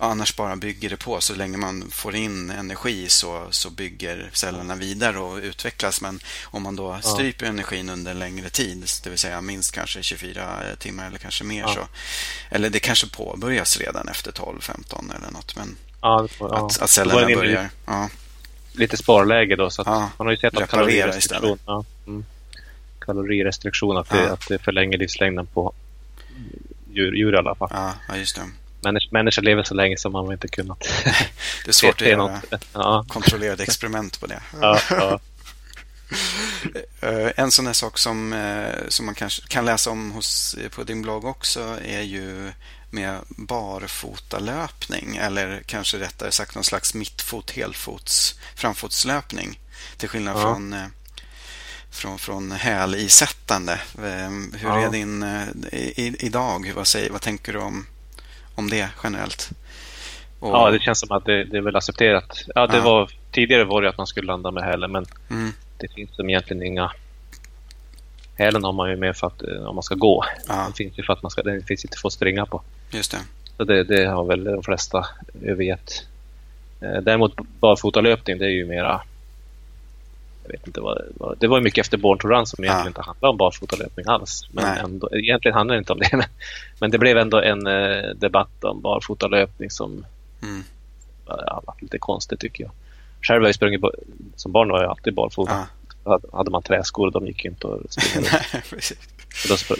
[0.00, 1.20] annars bara bygger det på.
[1.20, 6.00] Så länge man får in energi så, så bygger cellerna vidare och utvecklas.
[6.00, 7.50] Men om man då stryper ja.
[7.50, 11.60] energin under en längre tid, det vill säga minst kanske 24 timmar eller kanske mer,
[11.60, 11.74] ja.
[11.74, 11.80] så,
[12.50, 15.56] eller det kanske påbörjas redan efter 12-15 eller något.
[15.56, 17.70] Men ja, får, att, att cellerna börjar...
[17.86, 18.08] Ja.
[18.72, 22.24] Lite sparläge då, så att man har ju sett att kalorirestriktion, ja, mm,
[23.00, 25.72] kalorirestriktion att, det, att det förlänger livslängden på
[26.92, 27.68] djur, djur i alla fall.
[28.08, 28.42] Ja, just det.
[28.82, 30.78] Människor, människor lever så länge som man inte kunnat
[31.64, 32.40] Det är svårt att göra
[32.72, 33.04] ja.
[33.08, 34.40] kontrollerade experiment på det.
[34.60, 35.20] Ja, ja.
[37.00, 40.82] Eh, en sån här sak som, eh, som man kanske kan läsa om hos, på
[40.82, 42.52] din blogg också är ju
[42.90, 49.60] med barfotalöpning eller kanske rättare sagt någon slags mittfot, helfots, framfotslöpning.
[49.96, 50.42] Till skillnad ja.
[50.42, 50.86] från eh,
[51.90, 53.80] från, från hälisättande.
[54.52, 54.80] Hur ja.
[54.80, 55.22] är din
[55.72, 56.72] i, idag?
[56.76, 57.86] Vad, säger, vad tänker du om
[58.60, 59.50] om det generellt.
[60.40, 60.50] Och...
[60.50, 62.44] Ja, det känns som att det, det är väl accepterat.
[62.54, 62.82] Ja, det ja.
[62.82, 65.52] Var, tidigare var det att man skulle landa med hälen, men mm.
[65.78, 66.92] det finns som egentligen inga...
[68.34, 70.24] Hälen har man ju med för att eh, om man ska gå.
[70.48, 70.54] Ja.
[70.54, 72.62] Den finns ju för att man ska, den finns inte för att springa på.
[72.90, 73.18] Just det.
[73.56, 75.06] Så det, det har väl de flesta
[75.42, 76.06] övergett.
[76.80, 79.02] Eh, däremot barfotalöpning, det är ju mera
[80.42, 82.88] jag vet inte vad, vad, det var mycket efter Born to Run som egentligen ja.
[82.88, 84.48] inte handlade om barfotalöpning alls.
[84.52, 86.08] Men ändå, egentligen handlar det inte om det.
[86.16, 86.26] Men,
[86.80, 90.06] men det blev ändå en eh, debatt om barfotalöpning som
[90.42, 90.62] mm.
[91.26, 92.72] ja, var lite konstigt tycker jag.
[93.22, 93.84] Själv har jag sprungit
[94.36, 95.66] som barn var jag alltid barfota.
[96.04, 96.20] Ja.
[96.32, 98.28] Hade man träskor de gick inte att springa
[99.48, 99.76] då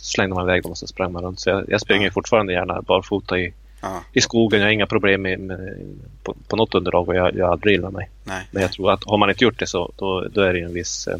[0.00, 1.40] slängde man iväg dem och så sprang man runt.
[1.40, 2.12] Så jag, jag springer ja.
[2.12, 4.04] fortfarande gärna barfota i ja.
[4.12, 4.60] i skogen.
[4.60, 5.86] Jag har inga problem med, med
[6.22, 8.10] på, på, något underlag och jag, jag aldrig gillat mig.
[8.24, 10.60] Nej, Men jag tror att har man inte gjort det så då, då är det
[10.60, 11.08] en viss...
[11.08, 11.18] Eh,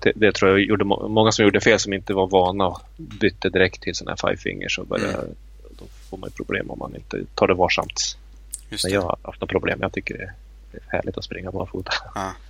[0.00, 3.48] det, det, tror jag gjorde många som gjorde fel som inte var vana och bytte
[3.48, 4.78] direkt till sådana här five fingers.
[4.78, 5.34] Och började, mm.
[5.78, 8.16] Då får man problem om man inte tar det varsamt.
[8.70, 9.78] Just Men jag har haft några problem.
[9.82, 10.22] Jag tycker det
[10.76, 11.92] är härligt att springa barfota.
[12.14, 12.32] Ja.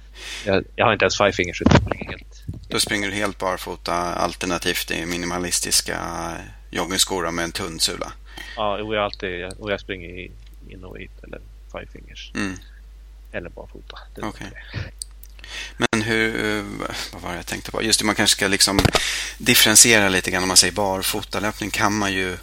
[0.47, 2.45] Jag, jag, har inte ens five fingers utan springer helt.
[2.69, 5.99] Då springer du helt barfota alternativt i minimalistiska
[6.71, 8.13] joggingskor med en tunn sula?
[8.57, 10.33] Ja, och jag, alltid, och jag springer i
[10.69, 11.41] Innovate eller
[11.73, 12.33] Five Fingers.
[12.35, 12.57] Mm.
[13.33, 13.99] Eller barfota.
[14.17, 14.49] Okay.
[15.77, 16.63] Men hur,
[17.13, 17.83] vad var det jag tänkte på?
[17.83, 18.81] Just det, man kanske ska liksom
[19.39, 20.43] differentiera lite grann.
[20.43, 22.37] Om man säger barfotalöpning kan man ju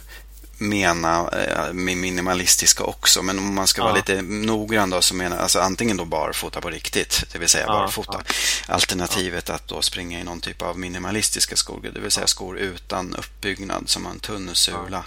[0.58, 3.22] mena eh, med minimalistiska också.
[3.22, 3.84] Men om man ska ja.
[3.84, 7.64] vara lite noggrann då så menar alltså antingen då barfota på riktigt, det vill säga
[7.66, 8.22] ja, barfota.
[8.26, 8.74] Ja.
[8.74, 13.14] Alternativet att då springa i någon typ av minimalistiska skor, det vill säga skor utan
[13.14, 15.04] uppbyggnad som har en tunn sula.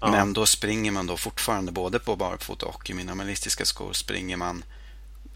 [0.00, 0.10] Ja.
[0.10, 4.64] Men då springer man då fortfarande både på barfota och i minimalistiska skor springer man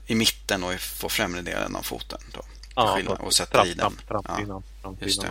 [0.07, 2.21] i mitten och på främre delen av foten.
[2.33, 2.43] Då,
[2.75, 4.01] ja, och sätter fram, i den.
[4.09, 5.31] Fram, just det.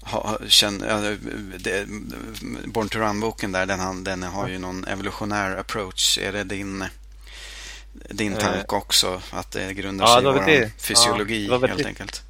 [0.00, 0.78] Ha, känn,
[1.58, 1.86] det,
[2.66, 6.18] Born to Run-boken där, den, den har ju någon evolutionär approach.
[6.18, 6.84] Är det din,
[7.92, 8.38] din eh.
[8.38, 9.22] tanke också?
[9.30, 12.22] Att det grundar sig ja, i vår fysiologi ja, helt enkelt?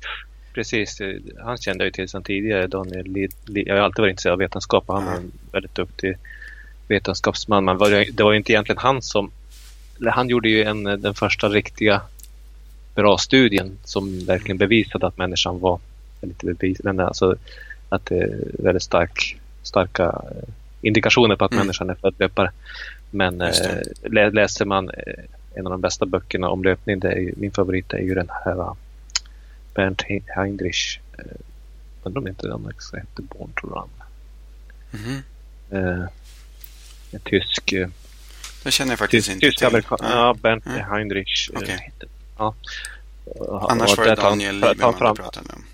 [0.58, 1.00] Precis.
[1.44, 4.38] Han kände jag ju till sedan tidigare, Daniel Lid, Jag har alltid varit intresserad av
[4.38, 6.16] vetenskap och han var en väldigt duktig
[6.88, 7.64] vetenskapsman.
[7.64, 7.78] Men
[8.12, 9.30] det var ju inte egentligen han som...
[10.06, 12.00] Han gjorde ju en, den första riktiga
[12.94, 15.80] bra studien som verkligen bevisade att människan var...
[16.20, 17.36] Lite bevis, men alltså
[17.88, 20.48] att det är väldigt stark, starka eh,
[20.82, 21.64] indikationer på att mm.
[21.64, 22.50] människan är född löpare.
[23.10, 27.50] Men äh, läser man eh, en av de bästa böckerna om löpning, det är, min
[27.50, 28.74] favorit är ju den här
[29.78, 30.02] Bernt
[30.36, 31.00] Heinrich.
[31.18, 31.24] Eh,
[32.02, 33.90] undrar om inte också hette Born to Run.
[34.92, 36.00] Mm -hmm.
[36.00, 36.08] eh,
[37.10, 37.72] en tysk...
[37.72, 37.88] Eh,
[38.64, 39.66] det känner jag faktiskt tysk, inte tysk till.
[39.66, 40.08] Amerikan, ja.
[40.10, 40.84] ja, Bernt mm.
[40.90, 41.50] Heinrich.
[41.54, 41.78] Okay.
[42.38, 42.54] Ja.
[43.68, 45.64] Annars var det Daniel Lieberman du pratade om.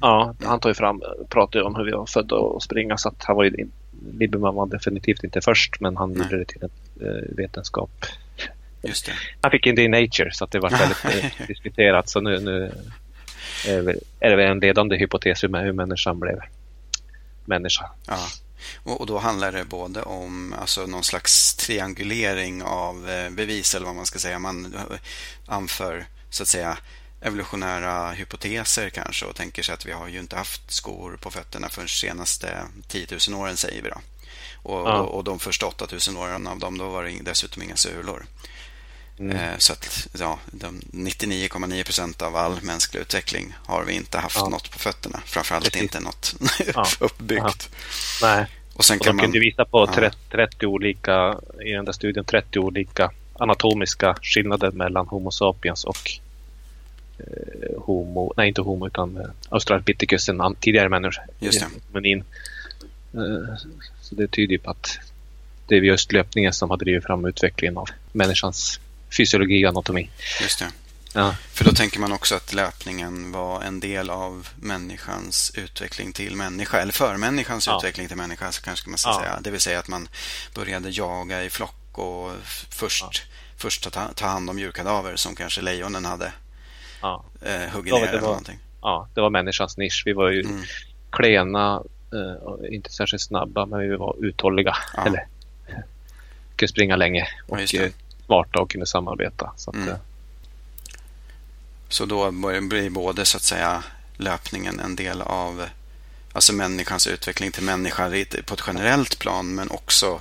[0.00, 0.48] Ja, mm.
[0.50, 3.36] han tar ju fram, pratar om hur vi var födda och springa så att han
[3.36, 3.68] var ju
[4.12, 7.90] Lieberman var definitivt inte först men han gjorde det till en eh, vetenskap.
[8.82, 9.12] Just det.
[9.40, 12.72] Han fick inte i Nature så att det var väldigt diskuterat så nu, nu
[13.66, 16.40] är det väl en ledande hypotes med hur människan blev
[17.44, 17.90] människa.
[18.06, 18.28] Ja.
[18.82, 23.94] Och, då handlar det både om alltså, någon slags triangulering av eh, bevis eller vad
[23.94, 24.38] man ska säga.
[24.38, 24.76] Man
[25.46, 26.78] anför så att säga
[27.20, 31.68] evolutionära hypoteser kanske och tänker sig att vi har ju inte haft skor på fötterna
[31.68, 34.00] för de senaste 10 000 åren säger vi då.
[34.62, 35.00] Och, ja.
[35.00, 38.26] och de första 8 000 åren av dem då var det dessutom inga sulor.
[39.20, 39.36] Mm.
[39.36, 44.48] Eh, så att ja, 99,9 procent av all mänsklig utveckling har vi inte haft ja.
[44.48, 45.20] något på fötterna.
[45.24, 45.82] Framförallt Precis.
[45.82, 46.34] inte något
[46.74, 46.86] ja.
[47.00, 47.70] uppbyggt.
[48.20, 48.36] Ja.
[48.36, 48.46] Nej.
[48.74, 49.24] Och sen och kan man...
[49.24, 55.08] kunde visa på 30, 30 olika, i den där studien, 30 olika anatomiska skillnader mellan
[55.08, 56.10] Homo sapiens och
[57.18, 61.22] eh, Homo, nej inte Homo utan eh, Australopithecus, en tidigare människa.
[61.40, 61.66] Just det.
[61.92, 62.24] Men in,
[63.14, 63.56] Eh,
[64.00, 64.98] så det tyder ju på att
[65.66, 68.80] det är just löpningen som har drivit fram utvecklingen av människans
[69.16, 70.10] fysiologi och anatomi.
[70.40, 70.70] Just det.
[71.12, 71.34] Ja.
[71.52, 76.78] För då tänker man också att löpningen var en del av människans utveckling till människa,
[76.80, 77.76] eller för människans ja.
[77.76, 79.20] utveckling till människa, så kanske man ska ja.
[79.20, 79.40] säga.
[79.40, 80.08] Det vill säga att man
[80.54, 82.32] började jaga i flock och
[82.70, 83.10] först, ja.
[83.56, 86.32] först ta, ta hand om djurkadaver som kanske lejonen hade
[87.02, 87.24] ja.
[87.42, 88.58] eh, huggit ner eller någonting.
[88.82, 90.02] Ja, det var människans nisch.
[90.06, 90.62] Vi var ju mm.
[91.10, 94.76] klena, eh, inte särskilt snabba, men vi var uthålliga.
[95.06, 95.26] Eller
[96.56, 97.90] kunde springa länge och eh,
[98.30, 99.52] smarta och kunde samarbeta.
[99.56, 99.88] Så att, mm.
[99.88, 99.96] Eh,
[101.88, 103.82] så då blir både så att säga
[104.16, 105.66] löpningen en del av
[106.32, 108.08] alltså människans utveckling till människa
[108.46, 110.20] på ett generellt plan men också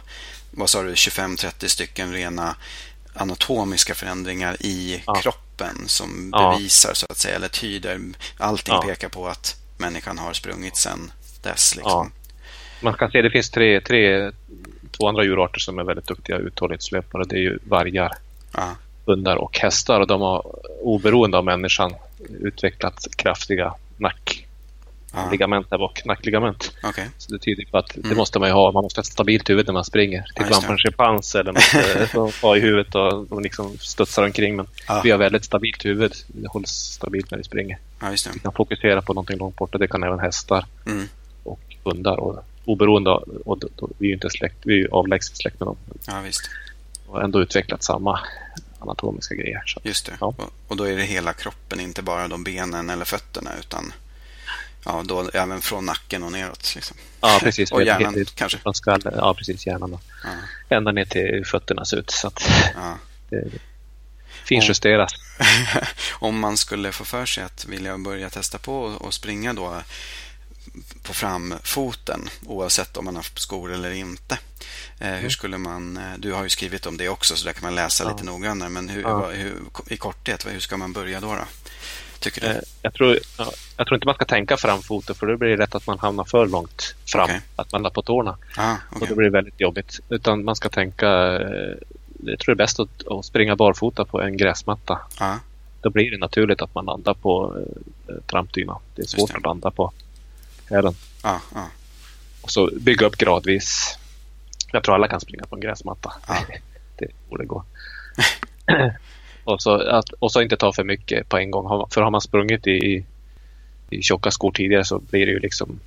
[0.51, 2.55] vad sa du, 25-30 stycken rena
[3.13, 5.15] anatomiska förändringar i ja.
[5.15, 6.51] kroppen som ja.
[6.51, 7.99] bevisar så att säga eller tyder.
[8.37, 8.81] Allting ja.
[8.81, 11.75] pekar på att människan har sprungit sedan dess.
[11.75, 12.11] Liksom.
[12.81, 14.31] Man kan se att det finns tre, tre,
[14.97, 17.23] två andra djurarter som är väldigt duktiga uthållighetslöpare.
[17.23, 18.11] Det är ju vargar,
[19.05, 20.45] hundar och hästar och de har
[20.81, 21.93] oberoende av människan
[22.39, 26.05] utvecklat kraftiga nackligament där bak.
[26.05, 26.71] Nackligament.
[26.83, 27.05] Okay.
[27.17, 28.09] Så det tyder på att mm.
[28.09, 28.71] det måste man ju ha.
[28.71, 30.25] Man måste ha ett stabilt huvud när man springer.
[30.35, 31.53] Tittar man på en schimpans eller
[32.15, 34.55] något eh, har i huvudet och de liksom studsar omkring.
[34.55, 35.01] Men ah.
[35.03, 36.13] vi har väldigt stabilt huvud.
[36.27, 37.77] Det hålls stabilt när vi springer.
[38.01, 39.77] Ja, vi kan fokusera på någonting långt borta.
[39.77, 41.07] Det kan även hästar mm.
[41.43, 42.17] och hundar.
[42.17, 45.59] Och oberoende av, och då, då, vi är ju inte släkt, vi är avlägset släkt
[45.59, 45.77] med dem.
[46.07, 46.49] Ja, visst.
[47.07, 48.19] Och ändå utvecklat samma
[48.79, 49.63] anatomiska grejer.
[49.65, 49.79] Så.
[49.83, 50.11] Just det.
[50.21, 50.33] Ja.
[50.67, 53.93] Och då är det hela kroppen, inte bara de benen eller fötterna utan
[54.85, 56.75] ja, då även från nacken och neråt.
[56.75, 56.97] Liksom.
[57.21, 57.71] Ja, precis.
[57.71, 58.57] och hjärnan det, kanske?
[58.57, 59.67] Från skallen, ja, precis.
[59.67, 59.91] Hjärnan.
[59.91, 59.99] Då.
[60.23, 60.75] Ja.
[60.75, 62.09] Ända ner till fötterna ser ut.
[62.09, 62.97] Så att ja.
[63.29, 63.51] det
[64.43, 65.13] finjusteras.
[65.39, 65.45] Om,
[66.27, 69.81] om man skulle få för sig att vilja börja testa på och springa då
[71.03, 74.37] på framfoten oavsett om man har skor eller inte.
[74.99, 75.21] Eh, mm.
[75.21, 77.75] Hur skulle man, eh, du har ju skrivit om det också så där kan man
[77.75, 78.11] läsa ja.
[78.11, 78.69] lite noggrannare.
[78.69, 79.29] Men hur, ja.
[79.29, 79.53] hur,
[79.87, 81.27] i korthet, hur ska man börja då?
[81.27, 81.43] då
[82.19, 82.47] tycker du?
[82.47, 85.57] Eh, jag, tror, ja, jag tror inte man ska tänka framfoten för då blir det
[85.57, 87.23] lätt att man hamnar för långt fram.
[87.23, 87.39] Okay.
[87.55, 88.37] Att man är på tårna.
[88.57, 89.01] Ah, okay.
[89.01, 89.99] Och då blir det väldigt jobbigt.
[90.09, 91.07] Utan man ska tänka,
[92.19, 94.99] jag tror det är bäst att, att springa barfota på en gräsmatta.
[95.17, 95.35] Ah.
[95.81, 97.57] Då blir det naturligt att man landar på
[98.27, 98.77] trampdyna.
[98.95, 99.91] Det är svårt att landa på
[100.69, 100.95] hälen.
[101.23, 101.67] Ja, ja.
[102.41, 103.97] Och så bygga upp gradvis.
[104.71, 106.13] Jag tror alla kan springa på en gräsmatta.
[106.27, 106.35] Ja.
[106.97, 107.63] det borde gå.
[109.43, 111.87] och, så, att, och så inte ta för mycket på en gång.
[111.89, 113.05] För har man sprungit i,
[113.89, 115.79] i tjocka skor tidigare så blir det ju liksom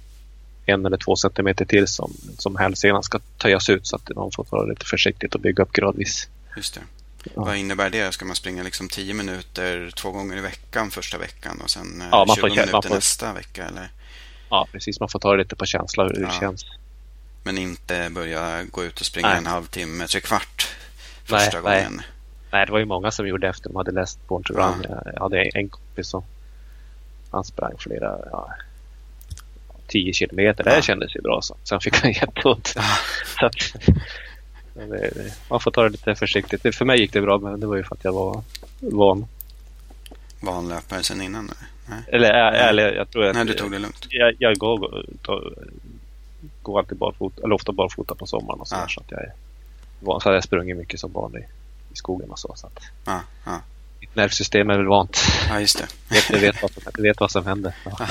[0.66, 4.46] en eller två centimeter till som, som hälsenan ska töjas ut så att man får
[4.50, 6.28] vara lite försiktigt och bygga upp gradvis.
[6.56, 6.80] Just det.
[7.24, 7.44] Ja.
[7.44, 8.12] Vad innebär det?
[8.12, 12.34] Ska man springa liksom 10 minuter två gånger i veckan första veckan och sen ja,
[12.36, 12.94] 20 minuter får...
[12.94, 13.64] nästa vecka?
[13.64, 13.90] Eller?
[14.52, 15.00] Ja, precis.
[15.00, 16.64] Man får ta det lite på känsla hur det känns.
[17.42, 19.38] Men inte börja gå ut och springa nej.
[19.38, 20.76] en halvtimme, tre kvart
[21.24, 21.96] första nej, gången.
[21.96, 22.06] Nej.
[22.50, 24.86] nej, det var ju många som gjorde efter de hade läst Born to Run.
[24.88, 25.02] Ja.
[25.14, 26.24] Jag hade en kompis som
[27.30, 28.54] han sprang flera, ja,
[29.86, 30.64] 10 kilometer.
[30.64, 31.42] Det kändes ju bra.
[31.42, 31.56] Så.
[31.64, 32.72] Sen fick han jätteont.
[32.76, 32.82] Ja.
[33.40, 33.54] så att,
[34.74, 36.74] det, man får ta det lite försiktigt.
[36.74, 38.42] För mig gick det bra, men det var ju för att jag var
[38.80, 39.26] van.
[40.40, 41.44] Van löpare sen innan?
[41.44, 41.71] Eller?
[42.08, 43.34] Eller, eller jag tror att...
[43.34, 44.06] Nej, du tog det lugnt.
[44.08, 44.78] Jag, jag går,
[45.22, 45.54] går,
[46.62, 48.88] går alltid barfota, eller ofta barfota på sommaren och så, ja.
[48.88, 49.32] så att jag är
[50.00, 50.20] van.
[50.20, 51.40] Så hade jag sprungit mycket som barn i,
[51.92, 52.52] i skogen och så.
[52.56, 53.60] så att ja, ja.
[54.00, 55.18] Mitt nervsystem är väl vant.
[55.48, 55.86] Ja, just det.
[56.10, 57.74] Jag vet, vet, vad, som, vet vad som händer.
[57.84, 58.08] Ja.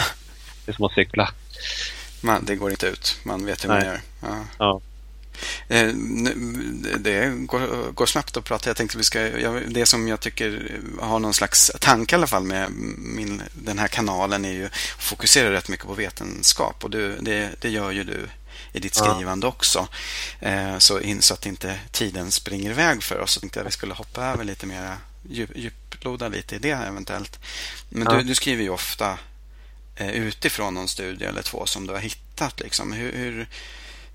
[0.66, 1.30] Det är som att cykla.
[2.22, 3.20] Man, det går inte ut.
[3.24, 3.78] Man vet hur Nej.
[3.78, 4.02] man gör.
[4.58, 4.82] Ja.
[5.68, 5.88] Eh,
[7.00, 8.70] det går, går, snabbt att prata.
[8.70, 9.20] Jag tänkte vi ska,
[9.68, 13.88] det som jag tycker har någon slags tanke i alla fall med min, den här
[13.88, 18.04] kanalen är ju att fokusera rätt mycket på vetenskap och du, det, det gör ju
[18.04, 18.28] du
[18.74, 19.88] i ditt skrivande också.
[20.40, 23.32] Eh, så, in, så att inte tiden springer iväg för oss.
[23.32, 24.98] Så tänkte jag att vi skulle hoppa över lite mer,
[25.30, 27.40] djup, djuploda lite i det eventuellt.
[27.90, 28.18] Men ja.
[28.18, 29.20] du, du, skriver ju ofta
[29.96, 32.60] eh, utifrån någon studie eller två som du har hittat.
[32.60, 32.92] Liksom.
[32.92, 33.48] Hur, hur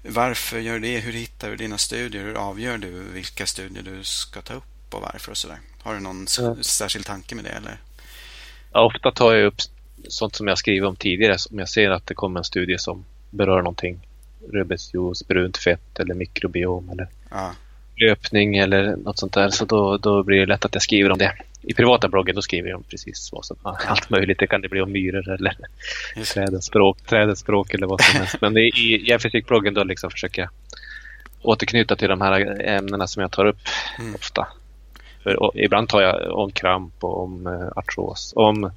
[0.09, 0.99] varför gör du det?
[0.99, 2.23] Hur hittar du dina studier?
[2.23, 5.59] Hur avgör du vilka studier du ska ta upp och varför och sådär?
[5.83, 6.57] Har du någon ja.
[6.63, 7.81] särskild tanke med det eller?
[8.73, 9.61] Ja, ofta tar jag upp
[10.09, 11.37] sånt som jag skrivit om tidigare.
[11.51, 14.09] Om jag ser att det kommer en studie som berör någonting.
[14.53, 17.55] Rödbetsjuice, brunt fett eller mikrobiom eller ja.
[17.97, 19.49] löpning eller något sånt där.
[19.51, 21.33] Så då, då blir det lätt att jag skriver om det
[21.67, 24.39] i privata bloggen då skriver jag om precis vad som allt möjligt.
[24.39, 25.57] Det kan det bli om myror eller
[26.35, 28.37] trädens språk, trädens språk eller vad som helst.
[28.41, 30.51] Men i hjärnfysikbloggen då liksom försöker jag
[31.43, 33.59] återknyta till de här ämnena som jag tar upp
[33.99, 34.15] mm.
[34.15, 34.49] ofta.
[35.23, 38.33] För, och, ibland tar jag om kramp och om uh, artros.
[38.37, 38.71] Om,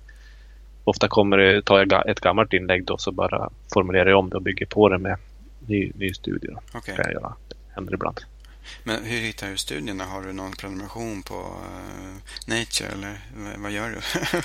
[0.83, 4.35] ofta kommer det, tar jag ett gammalt inlägg då så bara formulerar jag om det
[4.35, 5.17] och bygger på det med
[5.67, 6.47] ny, ny studie.
[6.73, 6.95] Okay.
[6.95, 7.33] Kan jag göra.
[7.49, 8.19] Det händer ibland.
[8.83, 10.05] Men hur hittar du studierna?
[10.05, 13.19] Har du någon prenumeration på uh, Nature eller
[13.57, 13.97] vad gör du?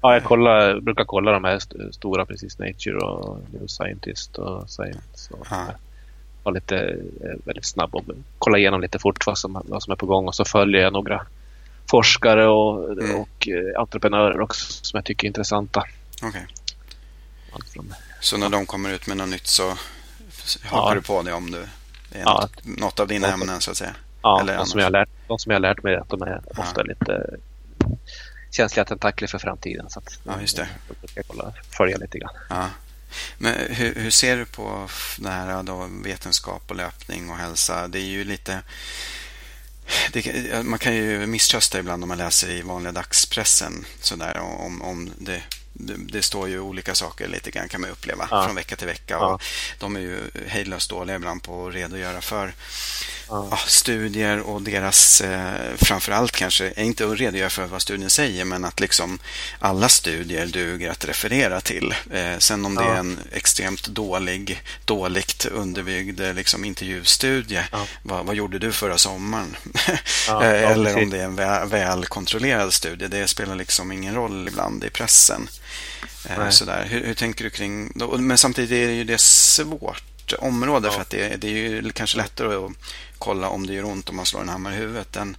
[0.00, 4.70] ja, jag kollar, brukar kolla de här st stora, precis Nature och New Scientist och
[4.70, 5.34] Science.
[5.34, 5.66] Och ah.
[6.42, 6.96] Var lite
[7.44, 8.04] väldigt snabb och
[8.38, 10.92] kolla igenom lite fort vad som, vad som är på gång och så följer jag
[10.92, 11.26] några
[11.90, 13.16] forskare och, mm.
[13.16, 15.84] och eh, entreprenörer också som jag tycker är intressanta.
[16.22, 16.42] Okay.
[18.20, 19.68] Så när de kommer ut med något nytt så
[20.62, 20.94] hakar ja.
[20.94, 21.66] du på det om du
[22.20, 22.48] ja.
[22.62, 23.94] något, av dina ämnen så att säga?
[24.22, 26.42] Ja, Eller de, som jag lärt, de som jag har lärt mig att de är
[26.56, 26.62] ja.
[26.62, 27.36] ofta lite
[28.50, 29.90] känsliga tentakler för framtiden.
[29.90, 30.68] Så att, ja, just det.
[31.02, 32.34] Jag ska kolla, följa lite grann.
[32.48, 32.68] Ja.
[33.38, 37.88] Men hur, hur, ser du på det här då, vetenskap och löpning och hälsa?
[37.88, 38.62] Det är ju lite...
[40.12, 45.10] Det, man kan ju misströsta ibland om man läser i vanliga dagspressen sådär, om, om
[45.18, 45.42] det
[45.76, 48.44] det, står ju olika saker lite grann kan man uppleva ja.
[48.44, 49.14] från vecka till vecka.
[49.14, 49.34] Ja.
[49.34, 49.42] Och
[49.78, 52.52] de är ju hejdlöst dåliga ibland på att redogöra för
[53.28, 53.58] ja.
[53.66, 58.80] studier och deras, eh, framförallt kanske, inte att redogöra för vad studien säger, men att
[58.80, 59.18] liksom
[59.58, 61.94] alla studier duger att referera till.
[62.12, 67.64] Eh, sen om det är en extremt dålig, dåligt underbyggd eh, liksom, intervjustudie,
[68.02, 69.56] vad, vad, gjorde du förra sommaren?
[70.28, 74.84] Eh, eller om det är en väl, välkontrollerad studie, det spelar liksom ingen roll ibland
[74.84, 75.48] i pressen.
[76.28, 76.86] Eh, sådär.
[76.90, 77.92] Hur, hur, tänker du kring...
[78.18, 80.92] Men samtidigt är det ju det svårt område ja.
[80.92, 82.72] för att det, det, är ju kanske lättare att
[83.18, 85.36] kolla om det gör ont om man slår en hammare i huvudet än,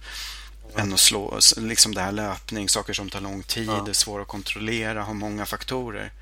[0.74, 0.80] ja.
[0.82, 3.88] än att slå liksom det här löpning, saker som tar lång tid, ja.
[3.88, 6.12] är svåra att kontrollera, har många faktorer.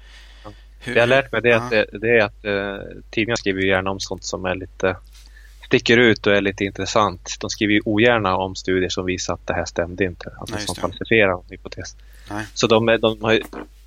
[0.81, 3.63] Hur, det jag har lärt mig det, att, det, det är att eh, tidningar skriver
[3.63, 4.97] gärna om sånt som är lite
[5.65, 7.37] sticker ut och är lite intressant.
[7.41, 10.33] De skriver ju ogärna om studier som visar att det här stämde inte.
[10.39, 11.97] Alltså Nej, som falsifierar en hypotes.
[12.31, 12.45] Nej.
[12.55, 13.41] Så de, de har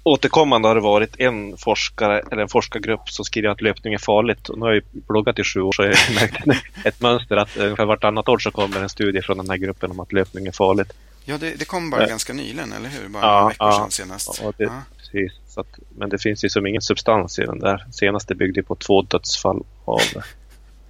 [0.07, 4.49] återkommande har det varit en forskare eller en forskargrupp som skriver att löpning är farligt.
[4.49, 6.15] Och nu har jag bloggat i sju år så jag har
[6.45, 9.91] märkt ett mönster att ungefär vartannat år så kommer en studie från den här gruppen
[9.91, 10.93] om att löpning är farligt.
[11.25, 12.07] Ja, det, det kom bara ja.
[12.07, 13.09] ganska nyligen, eller hur?
[13.09, 14.41] Bara ja, några veckor ja, sedan senast.
[14.43, 15.57] Ja, det, precis.
[15.57, 17.85] Att, men det finns ju som ingen substans i den där.
[17.91, 20.01] Senaste byggde på två dödsfall av...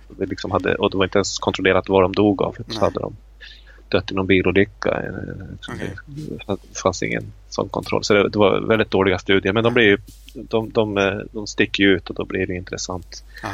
[0.10, 2.56] Det liksom hade, och det var inte ens kontrollerat vad de dog av.
[2.68, 3.16] Så hade de
[3.90, 4.90] dött i någon bilolycka.
[4.90, 5.90] Eh, okay.
[6.46, 8.04] Det fanns ingen sån kontroll.
[8.04, 9.54] Så det, var väldigt dåliga studier.
[9.54, 9.98] Men de, blir ju,
[10.34, 13.24] de, de, eh, de sticker ju ut och då blir det intressant.
[13.44, 13.48] Ah.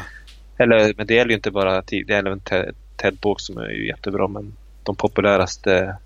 [0.57, 4.27] Eller, men det gäller ju inte bara det gäller en TED-bok som är ju jättebra.
[4.27, 5.97] Men de populäraste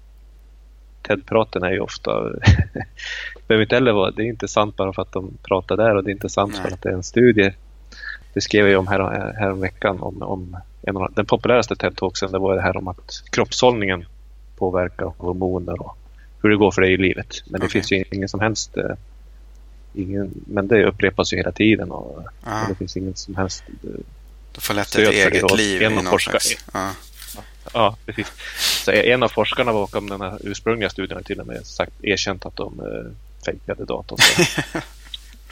[1.02, 2.12] TED-praten är ju ofta...
[3.48, 6.04] behöver inte heller vara, det är inte sant bara för att de pratar där och
[6.04, 6.62] det är inte sant Nej.
[6.62, 7.54] för att det är en studie.
[8.34, 12.32] Det skrev jag om här, här om veckan om, om en av, den populäraste TED-talksen.
[12.32, 14.06] Det var det här om att kroppshållningen
[14.58, 15.98] påverkar hormoner och
[16.42, 17.44] hur det går för dig i livet.
[17.46, 18.96] Men det finns ju ingen som helst eh,
[19.94, 22.26] ingen, men det upprepas ju hela tiden och, och
[22.70, 23.90] det finns ingen som helst eh,
[24.56, 26.58] Du får lätt ett eget liv en i någon slags...
[26.74, 26.92] Ja.
[27.74, 28.32] ja, precis.
[28.86, 32.46] Så en av forskarna bakom den här ursprungliga studien har till och med sagt, erkänt
[32.46, 33.12] att de eh,
[33.46, 34.20] fejkade datorn.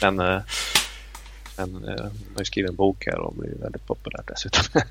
[0.00, 0.42] men
[1.56, 4.64] men eh, har ju skrivit en bok här och blivit väldigt populär dessutom.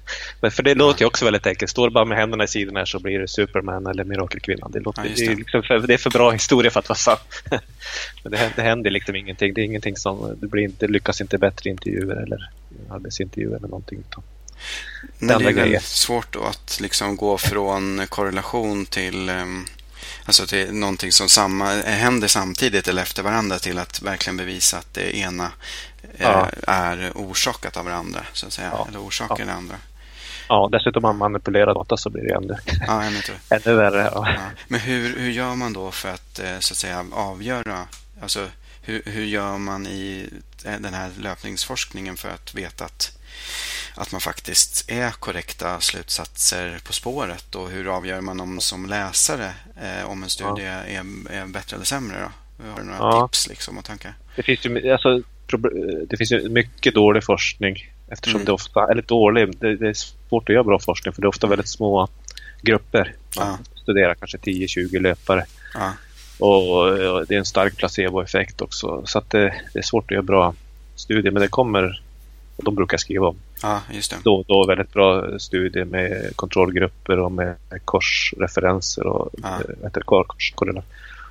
[0.42, 1.72] Men för det låter ju också väldigt enkelt.
[1.72, 4.72] Står bara med händerna i sidorna så blir det Superman eller Mirakelkvinnan.
[4.72, 5.26] Det, låter, ja, det.
[5.26, 7.22] det, är liksom för, det är för bra historia för att vara sant.
[8.24, 9.54] Men det, det händer liksom ingenting.
[9.54, 12.50] Det är ingenting som, det blir inte, lyckas inte bättre intervjuer eller
[12.90, 14.04] arbetsintervjuer eller någonting.
[15.20, 19.66] Men det är väldigt svårt att liksom gå från korrelation till um
[20.26, 24.94] Alltså till någonting som samma, händer samtidigt eller efter varandra till att verkligen bevisa att
[24.94, 25.52] det ena
[26.18, 26.50] ja.
[26.68, 28.20] är orsakat av varandra.
[28.34, 28.70] Så att säga.
[28.74, 28.86] Ja.
[28.90, 29.46] Eller orsakar ja.
[29.46, 29.76] det andra.
[30.48, 32.56] Ja, dessutom man manipulerar data så blir det ännu,
[32.88, 34.12] ja, ännu, ännu värre.
[34.14, 34.30] Ja.
[34.30, 34.42] Ja.
[34.68, 37.88] Men hur, hur gör man då för att eh, så att säga avgöra,
[38.22, 38.48] alltså
[38.82, 40.30] hur, hur gör man i
[40.64, 43.18] den här löpningsforskningen för att veta att,
[43.96, 49.52] att man faktiskt är korrekta slutsatser på spåret och hur avgör man om som läsare
[49.82, 52.18] eh, om en studie är, är bättre eller sämre?
[52.20, 52.32] Då?
[52.70, 54.14] Har du några tips liksom och tankar?
[54.36, 55.22] Det finns ju, alltså,
[56.10, 57.76] det finns ju mycket dålig forskning
[58.08, 58.46] eftersom mm.
[58.46, 61.30] det ofta, eller dålig, det, det, är svårt att göra bra forskning för det är
[61.30, 62.08] ofta väldigt små
[62.62, 63.14] grupper.
[63.38, 63.58] Man ja.
[63.82, 65.46] studerar kanske 10-20 löpare.
[65.74, 65.94] Ja.
[66.40, 70.12] Och, och, det är en stark placeboeffekt också så att det, det, är svårt att
[70.12, 70.54] göra bra
[70.96, 72.02] studier men det kommer,
[72.56, 73.36] och de brukar skriva om.
[73.62, 74.18] Ja, just det.
[74.24, 79.62] Då, då väldigt bra studier med kontrollgrupper och med korsreferenser och ja.
[79.84, 80.54] Äh, kors,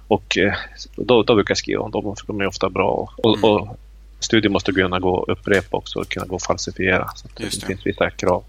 [0.09, 0.55] och eh,
[0.97, 3.13] då, då brukar jag skriva om dem, för de är ofta bra.
[3.17, 3.51] Och, mm.
[3.51, 3.79] och
[4.21, 7.11] studier måste kunna gå att upprepa också och kunna gå att falsifiera.
[7.15, 8.45] Så det, det, finns vissa krav.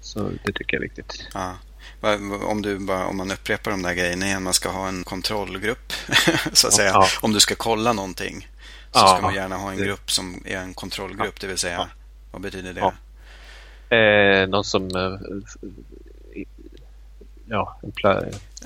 [0.00, 1.28] Så det tycker jag är viktigt.
[1.34, 1.54] Ja.
[2.46, 5.92] Om, du bara, om man upprepar de där grejerna igen, man ska ha en kontrollgrupp
[6.52, 6.90] så att säga.
[6.90, 7.06] Ja.
[7.20, 8.48] Om du ska kolla någonting
[8.92, 9.08] så ja.
[9.08, 11.88] ska man gärna ha en grupp som är en kontrollgrupp, det vill säga,
[12.32, 12.92] vad betyder det?
[13.96, 14.96] Eh, någon som...
[14.96, 16.44] Eh,
[17.46, 17.78] ja,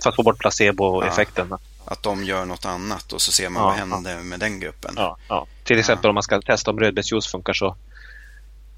[0.03, 1.47] för att få bort placeboeffekten.
[1.51, 4.23] Ja, att de gör något annat och så ser man ja, vad händer ja.
[4.23, 4.95] med den gruppen.
[4.97, 5.47] Ja.
[5.65, 7.77] Till exempel om man ska testa om rödbetsjuice funkar så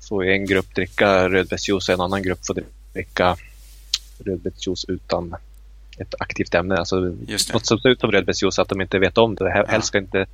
[0.08, 3.36] får en grupp dricka rödbetsjuice och en annan grupp får dricka
[4.18, 5.36] rödbetsjuice utan
[5.98, 6.76] ett aktivt ämne.
[6.76, 6.96] Alltså
[7.52, 9.64] något som ser ut som rödbetsjuice, att de inte vet om det.
[9.68, 10.26] Helst ska inte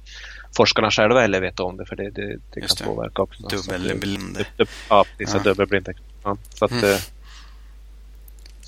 [0.57, 2.85] forskarna själva heller veta om det, för det, det, det kan det.
[2.85, 3.43] påverka också.
[3.43, 4.45] Dubbelblind.
[4.89, 5.35] Ja, precis.
[5.35, 5.43] Ja.
[5.43, 5.89] Dubbelblind.
[6.25, 6.99] Ja, så att, mm.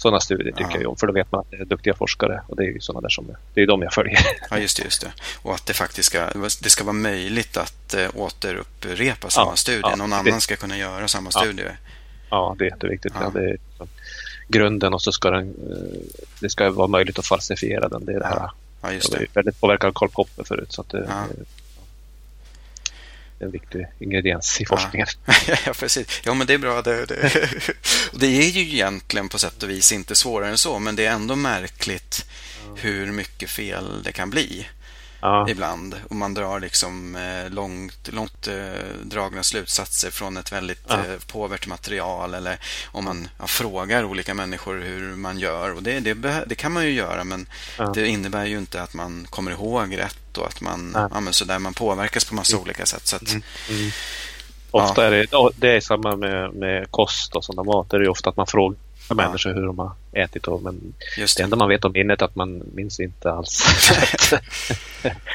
[0.04, 0.80] Eh, sådana studier tycker ja.
[0.80, 2.80] jag om, för då vet man att det är duktiga forskare och det är ju
[2.80, 4.18] sådana där som det är de jag följer.
[4.50, 4.84] Ja, just det.
[4.84, 5.12] Just det.
[5.42, 6.28] Och att det faktiskt ska,
[6.62, 9.80] det ska vara möjligt att äh, återupprepa samma ja, studie.
[9.82, 11.40] Ja, Någon det, annan ska kunna göra samma ja.
[11.40, 11.62] studie.
[12.30, 13.12] Ja, det är jätteviktigt.
[13.20, 13.30] Ja.
[13.34, 13.88] Det är liksom
[14.48, 18.04] grunden och så ska den, eh, det ska vara möjligt att falsifiera den.
[18.04, 18.50] Det är det här.
[18.82, 19.16] Ja, just det.
[19.16, 20.72] Jag var väldigt påverkad av Karl Popper förut.
[20.72, 21.08] Så att det,
[23.44, 25.06] en viktig ingrediens i forskningen.
[25.46, 26.20] Ja, ja precis.
[26.24, 26.82] Ja, men det är bra.
[26.82, 27.48] Det, det.
[28.12, 31.12] det är ju egentligen på sätt och vis inte svårare än så, men det är
[31.12, 32.26] ändå märkligt
[32.76, 34.66] hur mycket fel det kan bli
[35.24, 35.48] ja.
[35.48, 35.96] ibland.
[36.08, 38.54] Och man drar liksom eh, långt, långt eh,
[39.02, 40.94] dragna slutsatser från ett väldigt ja.
[40.94, 42.34] eh, påvärt material.
[42.34, 42.58] Eller
[42.92, 45.74] om man ja, frågar olika människor hur man gör.
[45.74, 47.46] Och det, det, det kan man ju göra, men
[47.78, 47.92] ja.
[47.94, 51.20] det innebär ju inte att man kommer ihåg rätt och att man, ja.
[51.20, 52.62] men så där, man påverkas på massa mm.
[52.62, 53.06] olika sätt.
[53.06, 53.42] Så att, mm.
[53.70, 53.90] Mm.
[54.70, 57.90] Ofta är det, det är samma med, med kost och sådana mat.
[57.90, 58.78] Det är ofta att man frågar
[59.08, 59.14] ja.
[59.14, 60.46] människor hur de har ätit.
[60.46, 61.42] Och, men Just det.
[61.42, 63.64] det enda man vet om minnet är att man minns inte alls.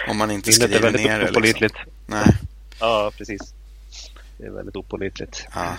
[0.10, 1.10] om man inte minnet skriver ner det.
[1.10, 1.76] Är väldigt opålitligt.
[1.76, 1.92] Liksom.
[2.06, 2.36] Nej.
[2.80, 3.54] Ja, precis.
[4.38, 5.46] Det är väldigt opålitligt.
[5.54, 5.76] Ja.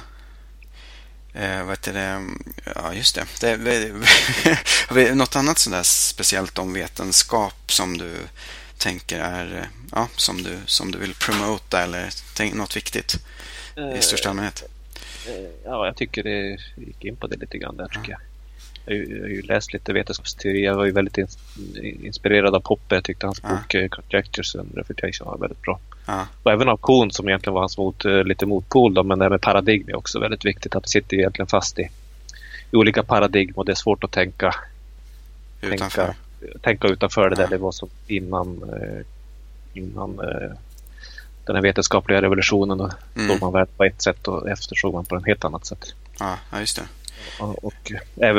[1.32, 2.26] Eh, vad heter det?
[2.74, 3.24] Ja, just det.
[3.40, 3.92] det
[4.88, 8.12] har vi något annat sådär speciellt om vetenskap som du
[8.80, 13.16] tänker är ja, som, du, som du vill promota eller tänk, något viktigt
[13.98, 14.64] i största eh, allmänhet?
[15.28, 18.20] Eh, ja, jag tycker det gick in på det lite grann där tycker jag.
[18.84, 20.64] Jag har ju läst lite vetenskapsteori.
[20.64, 21.18] Jag var ju väldigt
[22.02, 22.94] inspirerad av Poppe.
[22.94, 25.80] Jag tyckte hans bok eh, Conjectures and Refutation var väldigt bra.
[26.42, 28.94] Och även av Kuhn som egentligen var hans mot, eh, lite motpol.
[28.94, 30.76] Då, men det här med paradigm är också väldigt viktigt.
[30.76, 31.90] Att vi sitter egentligen fast i,
[32.70, 34.54] i olika paradigm och det är svårt att tänka
[35.60, 36.14] utanför, tänka,
[36.60, 37.48] tänka utanför det där.
[37.48, 38.70] Det var som innan,
[39.74, 40.16] innan
[41.46, 42.80] den här vetenskapliga revolutionen.
[42.80, 43.28] Och mm.
[43.28, 45.94] såg man världen på ett sätt och efter såg man på ett helt annat sätt.
[46.18, 46.82] Ja, just det.
[47.40, 47.92] Och, och,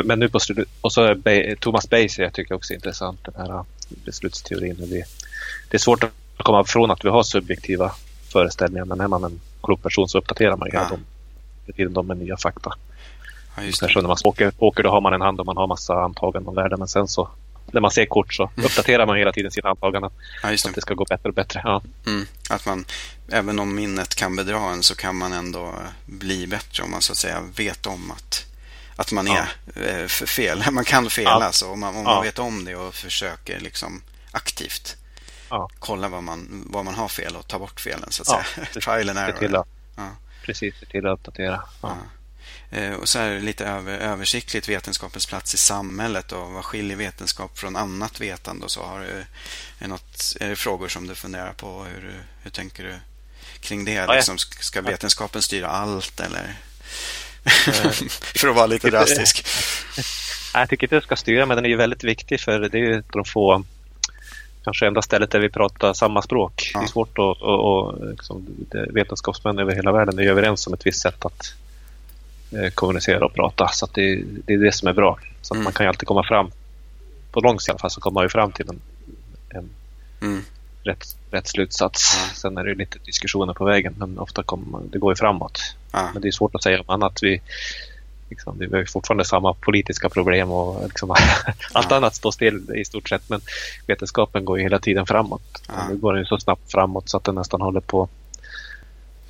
[0.04, 1.16] men nu på slutet, och så
[1.60, 3.64] Thomas Bayes jag tycker också är intressant, den här
[4.04, 4.76] beslutsteorin.
[4.78, 5.04] Det,
[5.70, 7.92] det är svårt att komma ifrån att vi har subjektiva
[8.32, 10.88] föreställningar, men är man en klok person så uppdaterar man ju ja.
[11.76, 12.72] dem, dem med nya fakta.
[13.56, 13.94] Ja, just det.
[13.94, 16.54] när man åker, åker då har man en hand och man har massa antaganden om
[16.54, 17.28] världen, men sen så
[17.72, 20.10] när man ser kort så uppdaterar man hela tiden sina antaganden.
[20.42, 20.68] Ja, just det.
[20.68, 21.60] Att det ska gå bättre och bättre.
[21.64, 21.82] Ja.
[22.06, 22.84] Mm, att man,
[23.28, 25.74] även om minnet kan bedra en så kan man ändå
[26.06, 28.46] bli bättre om man så att säga vet om att,
[28.96, 29.82] att man är ja.
[29.82, 30.64] Eh, fel.
[30.70, 31.52] Man kan fela ja.
[31.52, 34.02] så om man, om man vet om det och försöker liksom
[34.32, 34.96] aktivt
[35.78, 38.66] kolla vad man, vad man har fel och ta bort felen så att säga.
[38.72, 39.64] Trial and error.
[40.42, 41.62] Precis, till att uppdatera.
[42.72, 47.58] Eh, och så här lite över, översiktligt vetenskapens plats i samhället och vad skiljer vetenskap
[47.58, 48.82] från annat vetande och så.
[48.82, 49.24] Har du,
[49.84, 51.84] är, något, är det frågor som du funderar på?
[51.84, 52.94] Hur, hur tänker du
[53.60, 53.92] kring det?
[53.92, 56.54] Ja, liksom, ska vetenskapen styra allt eller?
[58.40, 59.46] för att vara lite drastisk.
[60.54, 62.82] Jag tycker inte det ska styra, men den är ju väldigt viktig för det är
[62.82, 63.64] ju de få
[64.64, 66.70] kanske enda stället där vi pratar samma språk.
[66.74, 66.80] Ja.
[66.80, 70.86] Det är svårt att och, och, liksom, vetenskapsmän över hela världen är överens om ett
[70.86, 71.61] visst sätt att Eh,
[72.74, 73.68] kommunicera och prata.
[73.68, 75.18] Så det, det, är det som är bra.
[75.40, 75.64] Så mm.
[75.64, 76.50] man kan ju alltid komma fram,
[77.32, 78.80] på lång sikt i alla fall, så kommer man ju fram till en,
[79.48, 79.70] en
[80.20, 80.42] mm.
[80.82, 82.16] rätt, rätt slutsats.
[82.16, 82.34] Mm.
[82.34, 85.60] Sen är det lite diskussioner på vägen, men ofta kommer det går ju framåt.
[86.12, 87.18] Men det är svårt att säga om annat.
[87.22, 87.40] Vi,
[88.30, 91.10] liksom, vi har fortfarande samma politiska problem och liksom,
[91.72, 93.28] allt annat står still i stort sett.
[93.28, 93.40] Men
[93.86, 95.62] vetenskapen går ju hela tiden framåt.
[95.88, 98.08] Nu går den så snabbt framåt så att den nästan håller på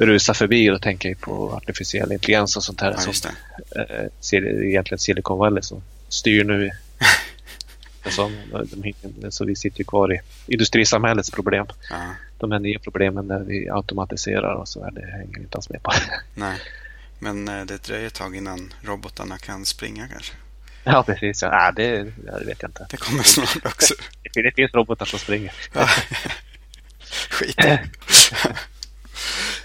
[0.07, 2.91] rusa förbi och tänker på artificiell intelligens och sånt här.
[2.91, 3.31] Ja, som,
[4.33, 6.71] äh, egentligen Silicon Valley som styr nu.
[8.11, 8.37] som,
[9.03, 11.67] de, så vi sitter ju kvar i industrisamhällets problem.
[11.91, 12.15] Ja.
[12.39, 15.83] De här nya problemen när vi automatiserar och så är det hänger inte alls med
[15.83, 15.93] på.
[16.35, 16.59] Nej,
[17.19, 20.33] men eh, det dröjer ett tag innan robotarna kan springa kanske.
[20.85, 21.43] Ja, precis.
[21.43, 21.73] Ja.
[21.77, 22.87] Det, det vet jag inte.
[22.91, 23.95] Det kommer snart också.
[24.35, 25.53] det finns robotar som springer.
[27.31, 27.57] Skit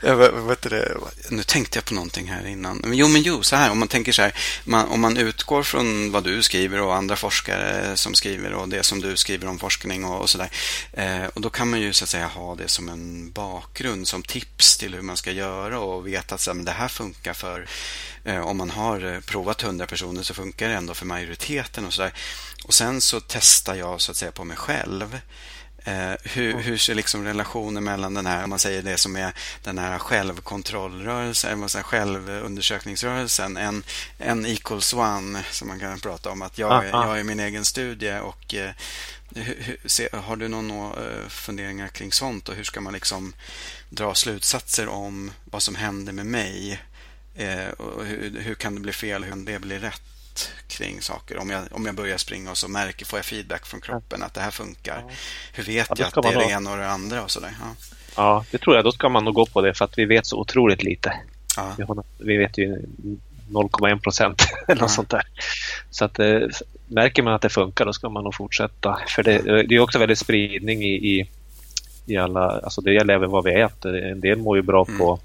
[0.02, 0.98] vet det,
[1.30, 2.82] nu tänkte jag på någonting här innan.
[2.86, 3.72] Jo, men jo, så här.
[3.72, 4.34] Om man tänker så här.
[4.64, 8.84] Man, om man utgår från vad du skriver och andra forskare som skriver och det
[8.84, 10.50] som du skriver om forskning och, och så där.
[10.94, 14.24] Eh, och då kan man ju så att säga ha det som en bakgrund, som
[14.24, 17.68] tips till hur man ska göra och veta att så här, det här funkar för
[18.24, 21.94] eh, om man har eh, provat hundra personer så funkar det ändå för majoriteten och
[21.94, 22.14] så där.
[22.64, 25.20] Och sen så testar jag så att säga på mig själv.
[25.88, 29.34] Eh, hur, hur ser liksom relationen mellan den här, om man säger det som är
[29.64, 33.84] den här självkontrollrörelsen, självundersökningsrörelsen, en,
[34.18, 37.08] en equals one som man kan prata om, att jag, ah, ah.
[37.08, 38.72] jag är min egen studie och eh,
[39.36, 43.34] hur, se, har du några eh, funderingar kring sånt och hur ska man liksom
[43.90, 46.80] dra slutsatser om vad som händer med mig?
[47.36, 49.24] Eh, och hur, hur kan det bli fel?
[49.24, 50.02] Hur kan det bli rätt?
[50.68, 51.38] Kring saker.
[51.38, 54.34] Om jag, om jag börjar springa och så märker, får jag feedback från kroppen att
[54.34, 55.04] det här funkar.
[55.08, 55.14] Ja.
[55.54, 57.52] Hur vet ja, jag att det är det ena och det andra och sådär?
[57.60, 57.76] Ja.
[58.16, 58.86] ja, det tror jag.
[58.86, 61.14] Då ska man nog gå på det för att vi vet så otroligt lite.
[61.58, 61.74] Ja.
[61.78, 62.86] Vi, har, vi vet ju
[63.50, 65.24] 0,1 procent eller något sånt där.
[65.90, 66.40] Så att eh,
[66.88, 69.00] märker man att det funkar då ska man nog fortsätta.
[69.08, 71.30] För det, det är också väldigt spridning i, i,
[72.06, 73.96] i alla, alltså det gäller även vad vi äter.
[73.96, 75.00] En del mår ju bra mm.
[75.00, 75.20] på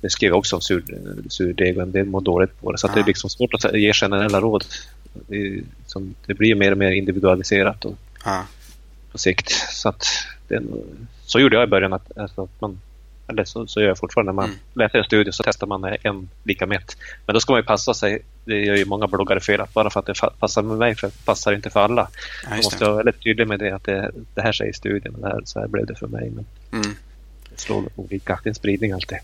[0.00, 0.84] det skrev jag också om sur,
[1.28, 2.78] surdeg och en del mår dåligt på det.
[2.78, 2.94] Så ja.
[2.94, 4.64] det är liksom svårt att ge generella råd.
[5.12, 8.44] Det, som, det blir mer och mer individualiserat och, ja.
[9.12, 9.50] på sikt.
[9.50, 10.06] Så, att
[10.48, 10.62] det,
[11.22, 11.92] så gjorde jag i början.
[11.92, 12.80] Att, alltså, att man,
[13.28, 14.32] eller så, så gör jag fortfarande.
[14.32, 14.58] När man mm.
[14.74, 16.96] läser en studie så testar man en lika mätt.
[17.26, 18.22] Men då ska man ju passa sig.
[18.44, 19.60] Det gör ju många bloggare fel.
[19.60, 22.08] Att bara för att det passar med mig för det passar inte för alla.
[22.42, 23.70] Ja, man måste vara väldigt tydlig med det.
[23.70, 26.30] Att det, det här säger studien och det här, så här blev det för mig.
[26.30, 26.96] Men, mm
[27.60, 28.40] slår olika.
[28.44, 29.18] En spridning alltid.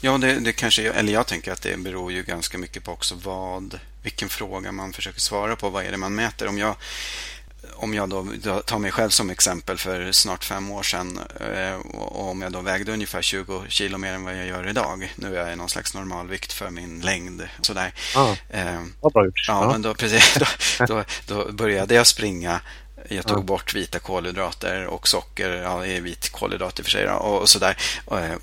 [0.00, 3.14] Ja, det, det kanske, eller jag tänker att det beror ju ganska mycket på också
[3.24, 5.68] vad, vilken fråga man försöker svara på.
[5.68, 6.48] Vad är det man mäter?
[6.48, 6.76] Om jag,
[7.74, 12.30] om jag då tar mig själv som exempel för snart fem år sedan eh, och
[12.30, 15.12] om jag då vägde ungefär 20 kilo mer än vad jag gör idag.
[15.16, 17.48] Nu är jag någon slags normalvikt för min längd.
[17.60, 17.92] Sådär.
[18.14, 18.82] Ah, eh,
[19.12, 19.44] bra gjort.
[19.48, 20.34] Ja, men då, precis,
[20.78, 22.60] då, då, då började jag springa
[23.08, 23.42] jag tog ja.
[23.42, 27.12] bort vita kolhydrater och socker, ja, det är vit kolhydrat i och för sig, då,
[27.12, 27.76] och, sådär.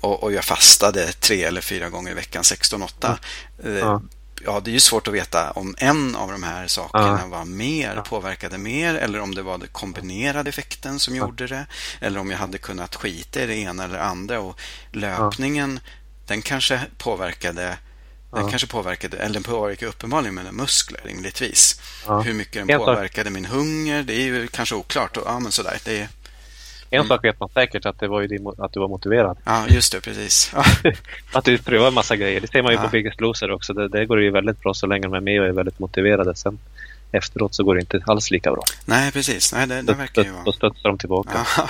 [0.00, 2.88] Och, och, jag fastade tre eller fyra gånger i veckan, 16-8.
[3.00, 3.18] Ja.
[3.64, 4.00] Eh,
[4.44, 4.60] ja.
[4.60, 7.26] det är ju svårt att veta om en av de här sakerna ja.
[7.26, 11.66] var mer, påverkade mer eller om det var den kombinerade effekten som gjorde det.
[12.00, 14.40] Eller om jag hade kunnat skita i det ena eller andra.
[14.40, 14.60] Och
[14.92, 15.80] löpningen,
[16.26, 17.78] den kanske påverkade
[18.36, 18.50] den ja.
[18.50, 21.80] kanske påverkade, eller den påverkade uppenbarligen mina muskler rimligtvis.
[22.06, 22.20] Ja.
[22.20, 25.18] Hur mycket den påverkade min hunger, det är ju kanske oklart.
[25.24, 25.78] ja, men sådär.
[25.84, 26.08] Det är,
[26.90, 27.08] en mm.
[27.08, 29.38] sak vet man säkert, att, det var ju att du var motiverad.
[29.44, 30.52] Ja, just det, precis.
[31.32, 32.40] att du prövar massa grejer.
[32.40, 32.84] Det ser man ju ja.
[32.84, 33.72] på Biggest Loser också.
[33.72, 36.34] Det, det går ju väldigt bra så länge de är med och är väldigt motiverade.
[36.34, 36.58] Sen
[37.12, 38.62] efteråt så går det inte alls lika bra.
[38.84, 39.52] Nej, precis.
[39.52, 40.44] Nej, det, det verkar ju vara...
[40.44, 41.46] Då studsar de tillbaka.
[41.56, 41.68] Ja.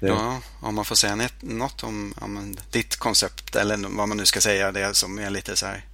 [0.00, 4.40] Ja, om man får säga något om, om ditt koncept eller vad man nu ska
[4.40, 5.84] säga, det som är lite så här,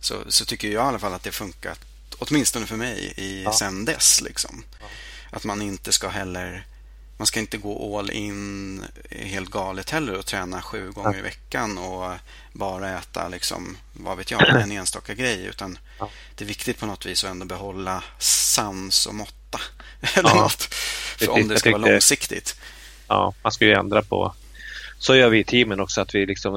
[0.00, 1.80] så, så tycker jag i alla fall att det funkat,
[2.18, 3.52] åtminstone för mig, i ja.
[3.52, 4.20] sen dess.
[4.20, 4.64] Liksom.
[4.80, 4.86] Ja.
[5.30, 6.66] Att man inte ska heller,
[7.16, 11.18] man ska inte gå all in helt galet heller och träna sju gånger ja.
[11.18, 12.12] i veckan och
[12.52, 15.44] bara äta, liksom, vad vet jag, en enstaka grej.
[15.44, 15.78] Utan
[16.34, 19.60] det är viktigt på något vis att ändå behålla sans och måtta.
[20.14, 20.74] Eller något,
[21.18, 22.56] för om det ska vara långsiktigt
[23.08, 24.34] ja, man ska ju ändra på
[24.98, 26.54] så gör vi i teamen också att vi liksom,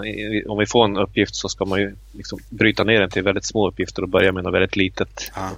[0.47, 3.45] om vi får en uppgift så ska man ju liksom bryta ner den till väldigt
[3.45, 5.31] små uppgifter och börja med något väldigt litet.
[5.35, 5.49] Ja.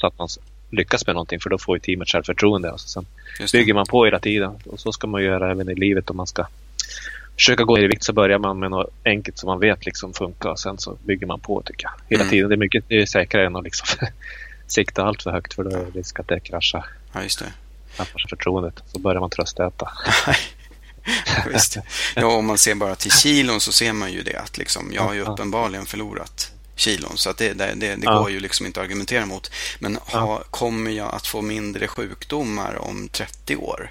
[0.00, 0.28] Så att man
[0.70, 2.70] lyckas med någonting för då får ju teamet självförtroende.
[2.70, 3.06] Och så sen
[3.52, 6.26] bygger man på hela tiden och så ska man göra även i livet om man
[6.26, 6.46] ska
[7.34, 10.12] försöka gå ner i vikt så börjar man med något enkelt som man vet liksom
[10.12, 11.92] funkar och sen så bygger man på tycker jag.
[12.08, 12.30] Hela mm.
[12.30, 12.48] tiden.
[12.48, 14.08] Det är mycket det är säkrare än att liksom
[14.66, 16.84] sikta allt för högt för då är det risk att det kraschar.
[17.12, 17.52] Ja, just det
[17.96, 18.82] tappar förtroendet.
[18.92, 19.92] Så börjar man tröstäta.
[21.52, 21.76] Visst.
[22.14, 25.02] Ja, om man ser bara till kilon så ser man ju det att liksom, jag
[25.02, 27.16] har ju uppenbarligen förlorat kilon.
[27.16, 28.18] Så att det, det, det, det ja.
[28.18, 29.50] går ju liksom inte att argumentera mot.
[29.78, 33.90] Men ha, kommer jag att få mindre sjukdomar om 30 år?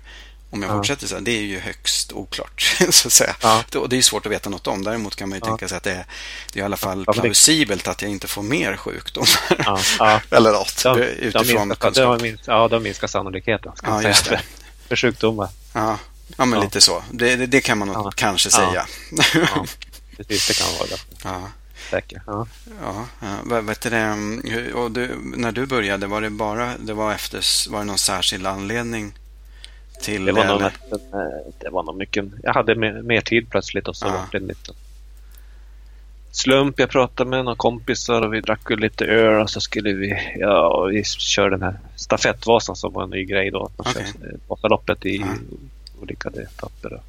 [0.56, 0.76] Om jag ja.
[0.76, 2.62] fortsätter så här, det är ju högst oklart.
[2.90, 3.36] så att säga.
[3.42, 3.64] Ja.
[3.90, 4.84] Det är svårt att veta något om.
[4.84, 5.46] Däremot kan man ju ja.
[5.46, 6.06] tänka sig att det är,
[6.54, 9.30] det är i alla fall plausibelt att jag inte får mer sjukdomar.
[10.36, 10.84] Eller något.
[10.84, 13.72] De, utifrån de minskar, de minskar, ja, de minskar sannolikheten.
[13.84, 14.42] Ja, just det.
[14.88, 15.50] För sjukdomar.
[15.74, 15.98] Ja,
[16.38, 17.04] ja men lite så.
[17.12, 18.88] Det, det, det kan man nog kanske säga.
[19.34, 19.66] ja.
[20.18, 21.00] Precis, det kan vara det.
[21.24, 21.50] Ja.
[21.90, 22.22] Säker.
[22.28, 22.48] Ja.
[22.82, 23.06] Ja,
[23.50, 23.62] ja.
[23.62, 27.86] Vet du, och du, när du började, var det bara det var efter, var det
[27.86, 29.14] någon särskild anledning
[30.02, 30.32] till det?
[30.32, 30.62] Var nog,
[31.60, 32.26] det var nog mycket.
[32.44, 34.12] Jag hade mer, mer tid plötsligt och så ja.
[34.12, 34.72] var det lite
[36.32, 36.80] slump.
[36.80, 40.84] Jag pratade med några kompisar och vi drack lite öl och så skulle vi, ja,
[40.84, 43.66] vi köra den här stafettvasan som var en ny grej då.
[43.66, 44.04] Att man okay.
[44.04, 45.28] kör Vasaloppet i ja.
[46.02, 47.02] olika etapper.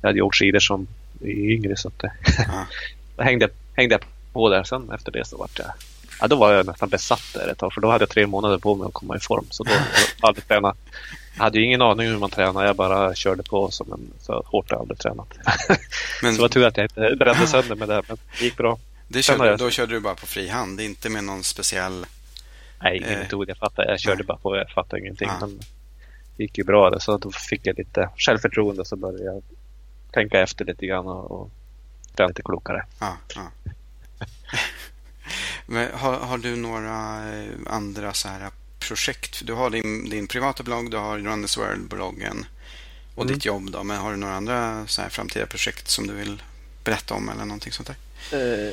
[0.00, 0.86] Jag hade åkt skidor som
[1.24, 2.66] yngre så att det, ja.
[3.16, 4.02] då hängde, hängde jag
[4.32, 4.64] på där.
[4.64, 5.66] Sen efter det så vart jag
[6.20, 8.58] Ja, då var jag nästan besatt där ett tag för då hade jag tre månader
[8.58, 9.46] på mig att komma i form.
[9.50, 9.70] Så då
[10.20, 10.76] hade jag tränat.
[11.36, 12.64] Jag hade ju ingen aning hur man tränar.
[12.64, 15.34] Jag bara körde på som en, så hårt jag aldrig tränat.
[16.22, 16.34] Men...
[16.34, 18.02] så var tur att jag inte brände sönder med det.
[18.08, 18.78] Men det gick bra.
[19.08, 19.58] Det körde, jag...
[19.58, 22.06] Då körde du bara på fri hand, inte med någon speciell...
[22.82, 23.18] Nej, ingen eh...
[23.18, 23.48] metod.
[23.48, 23.90] Jag fattade.
[23.90, 24.26] Jag körde Nej.
[24.26, 24.56] bara på.
[24.56, 25.28] Jag fattade ingenting.
[25.28, 25.46] Ja.
[25.46, 25.60] Men
[26.36, 27.00] det gick ju bra.
[27.00, 29.42] Så då fick jag lite självförtroende så började jag
[30.12, 31.50] tänka efter lite grann och, och
[32.16, 32.86] bli lite klokare.
[33.00, 33.16] Ja.
[35.66, 38.50] Men har, har, du några eh, andra så här
[38.88, 39.42] projekt?
[39.44, 42.46] Du har din, din privata blogg, du har this World-bloggen
[43.14, 43.34] och mm.
[43.34, 43.70] ditt jobb.
[43.70, 46.42] Då, men har du några andra så här framtida projekt som du vill
[46.84, 47.96] berätta om eller någonting sånt där?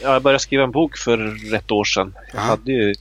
[0.01, 2.16] Ja, jag började skriva en bok för ett år sedan.
[2.32, 2.49] Jag Aha.
[2.49, 2.95] hade ju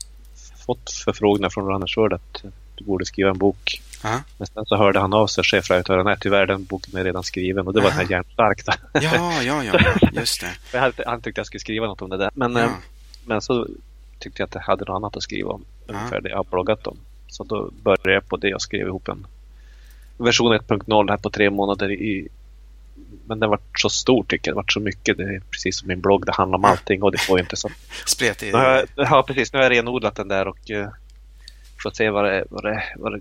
[0.66, 2.42] fått förfrågningar från Runners World att
[2.74, 3.82] du borde skriva en bok.
[4.04, 4.20] Aha.
[4.38, 6.04] Men sen så hörde han av sig, chefredaktören.
[6.04, 7.88] Nej, tyvärr den boken är redan skriven och det Aha.
[7.88, 8.62] var den här Järnstark.
[8.92, 9.80] Ja, ja, ja,
[10.12, 11.04] just det.
[11.06, 12.30] han tyckte jag skulle skriva något om det där.
[12.34, 12.64] Men, ja.
[12.64, 12.70] Eh,
[13.24, 13.66] men så
[14.20, 15.64] tyckte jag att jag hade något annat att skriva om.
[15.86, 16.96] Ungefär det jag har bloggat om.
[17.28, 19.26] Så då började jag på det och skrev ihop en
[20.16, 21.92] version 1.0 här på tre månader.
[21.92, 22.28] I,
[23.26, 24.54] men den var så stor tycker jag.
[24.54, 25.16] Det var så mycket.
[25.16, 26.26] Det är precis som min blogg.
[26.26, 27.70] Det handlar om allting och det får inte så.
[28.06, 28.54] Spretig.
[28.94, 29.52] Ja, precis.
[29.52, 30.88] Nu har jag renodlat den där och uh,
[31.82, 33.20] fått se vad det, vad det, vad det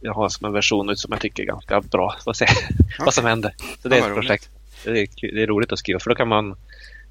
[0.00, 2.16] jag har som en version ut som jag tycker är ganska bra.
[2.24, 2.86] Får se okay.
[2.98, 3.54] vad som händer.
[3.82, 4.50] Så det är ett projekt.
[4.84, 6.56] Det är, det är roligt att skriva för då kan man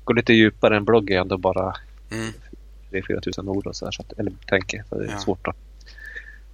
[0.03, 0.77] gå lite djupare.
[0.77, 1.75] En blogg är ändå bara
[2.11, 2.33] mm.
[2.91, 4.83] 3-4 tusen ord och så, här, så att, eller tänker.
[4.89, 5.19] Så det är ja.
[5.19, 5.55] svårt att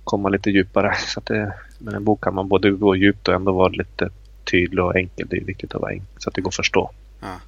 [0.03, 0.95] komma lite djupare.
[0.95, 4.09] Så att det, med en bok kan man både gå djupt och ändå vara lite
[4.51, 5.27] tydlig och enkel.
[5.29, 6.91] Det är viktigt att vara enkel så att det går att förstå.
[7.19, 7.39] Ja.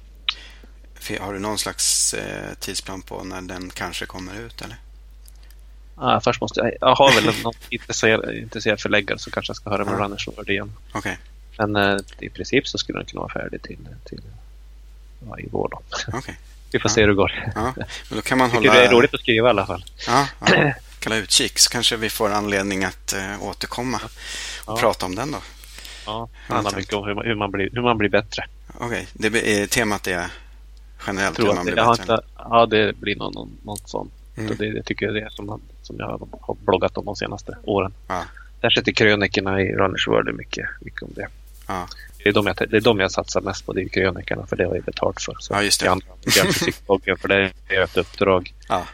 [1.20, 4.62] Har du någon slags eh, tidsplan på när den kanske kommer ut?
[4.62, 4.76] Eller?
[5.96, 9.70] Ja, först måste jag, jag har väl någon intresserad, intresserad förläggare så kanske jag ska
[9.70, 9.98] höra med ja.
[9.98, 10.72] Runners over det igen.
[10.94, 11.16] Okay.
[11.58, 14.22] Men eh, i princip så skulle den kunna vara färdig till, till
[15.28, 15.68] ja, i vår.
[15.70, 16.18] Då.
[16.18, 16.34] Okay.
[16.74, 16.94] Vi får ja.
[16.94, 17.44] se hur det går.
[17.54, 17.74] Ja.
[18.08, 18.72] Men då kan man hålla...
[18.72, 19.84] det är roligt att skriva i alla fall.
[20.06, 20.72] Ja, ja.
[20.98, 24.00] Kalla utkik så kanske vi får anledning att äh, återkomma
[24.64, 25.38] och prata om den då.
[26.06, 28.44] Ja, det handlar mycket om hur man, hur man, blir, hur man blir bättre.
[28.78, 29.66] Okej, okay.
[29.66, 30.26] temat är
[31.06, 32.02] generellt hur man blir bättre?
[32.02, 34.12] Inte, ja, det blir någon, någon, något sånt.
[34.36, 34.56] Mm.
[34.56, 37.92] Det, det tycker jag är det som, som jag har bloggat om de senaste åren.
[38.08, 38.22] Ja.
[38.60, 41.26] Särskilt i krönikorna i Runners World är mycket, mycket om det.
[41.66, 41.88] Ja.
[42.24, 44.56] Det, är de jag, det är de jag satsar mest på, det är krönikorna, för
[44.56, 45.36] det har jag betalt för.
[45.38, 45.90] Så ja, just det.
[45.90, 46.06] Andra,
[46.86, 48.54] bloggen, för det är ett uppdrag.
[48.68, 48.86] Ja.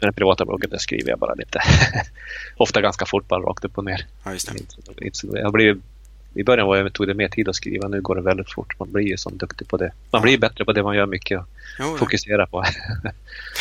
[0.00, 1.62] Den privata bloggen, där skriver jag bara lite.
[2.56, 4.06] Ofta ganska fort, bara rakt upp och ner.
[4.24, 4.52] Ja, just
[5.22, 5.38] det.
[5.38, 5.76] Jag blir,
[6.34, 8.78] I början var jag, tog det mer tid att skriva, nu går det väldigt fort.
[8.78, 9.92] Man blir ju så duktig på det.
[10.10, 11.46] Man blir bättre på det man gör mycket och
[11.78, 12.64] jo, fokuserar på.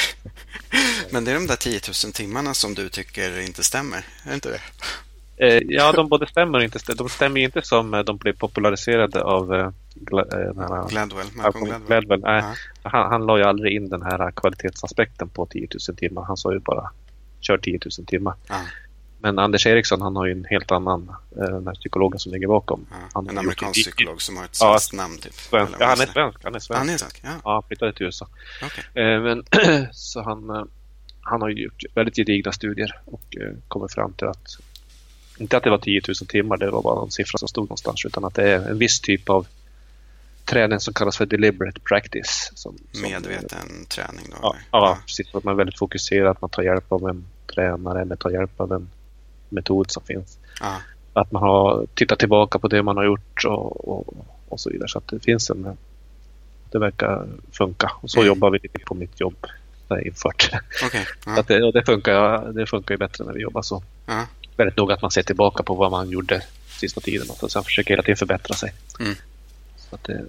[1.09, 4.33] Men det är de där 10 000 timmarna som du tycker inte stämmer, är det
[4.33, 4.61] inte det?
[5.41, 6.97] Eh, ja, de både stämmer och inte stämmer.
[6.97, 10.53] De stämmer inte som eh, de blev populariserade av eh, Gladwell.
[10.89, 11.27] Gladwell.
[11.87, 12.19] Gladwell.
[12.19, 12.43] Nej,
[12.83, 16.23] han, han la ju aldrig in den här kvalitetsaspekten på 10 000 timmar.
[16.23, 16.91] Han sa ju bara
[17.39, 18.33] kör 10 000 timmar.
[18.49, 18.61] Aha.
[19.19, 22.85] Men Anders Eriksson han har ju en helt annan, den här psykologen som ligger bakom.
[22.89, 25.33] Ja, han en amerikansk gjort, psykolog som har ett svenskt ja, namn typ.
[25.33, 26.43] Svensk, ja, han är svensk.
[26.43, 26.79] Han är svensk.
[26.79, 27.41] Han är svensk, ja.
[27.43, 28.27] ja flyttade till USA.
[28.65, 29.19] Okay.
[29.19, 29.43] Men,
[29.91, 30.69] så han,
[31.21, 33.37] han har gjort väldigt gedigna studier och
[33.67, 34.57] kommer fram till att
[35.37, 38.05] inte att det var 10 000 timmar, det var bara någon siffra som stod någonstans,
[38.05, 39.47] utan att det är en viss typ av
[40.45, 42.51] träning som kallas för deliberate practice.
[42.55, 44.37] Som, som Medveten träning då?
[44.41, 45.35] Ja, ja, precis.
[45.35, 47.25] Att man är väldigt fokuserad, man tar hjälp av en
[47.55, 48.89] tränare eller tar hjälp av en
[49.49, 50.37] metod som finns.
[50.61, 50.77] Ja.
[51.13, 54.13] Att man har tittat tillbaka på det man har gjort och, och,
[54.47, 54.89] och så vidare.
[54.89, 55.77] Så att det finns en...
[56.71, 57.91] Det verkar funka.
[58.01, 58.27] Och så mm.
[58.27, 59.47] jobbar vi lite på mitt jobb.
[59.87, 60.49] Det är infört.
[60.85, 61.05] Okay.
[61.25, 61.31] Ja.
[61.39, 63.83] Att det, och det, funkar, det funkar ju bättre när vi jobbar så.
[64.05, 64.25] Ja
[64.61, 67.89] väldigt noga att man ser tillbaka på vad man gjorde sista tiden och sen försöker
[67.89, 68.73] hela tiden förbättra sig.
[68.99, 69.15] Mm.
[69.89, 70.25] Så att det,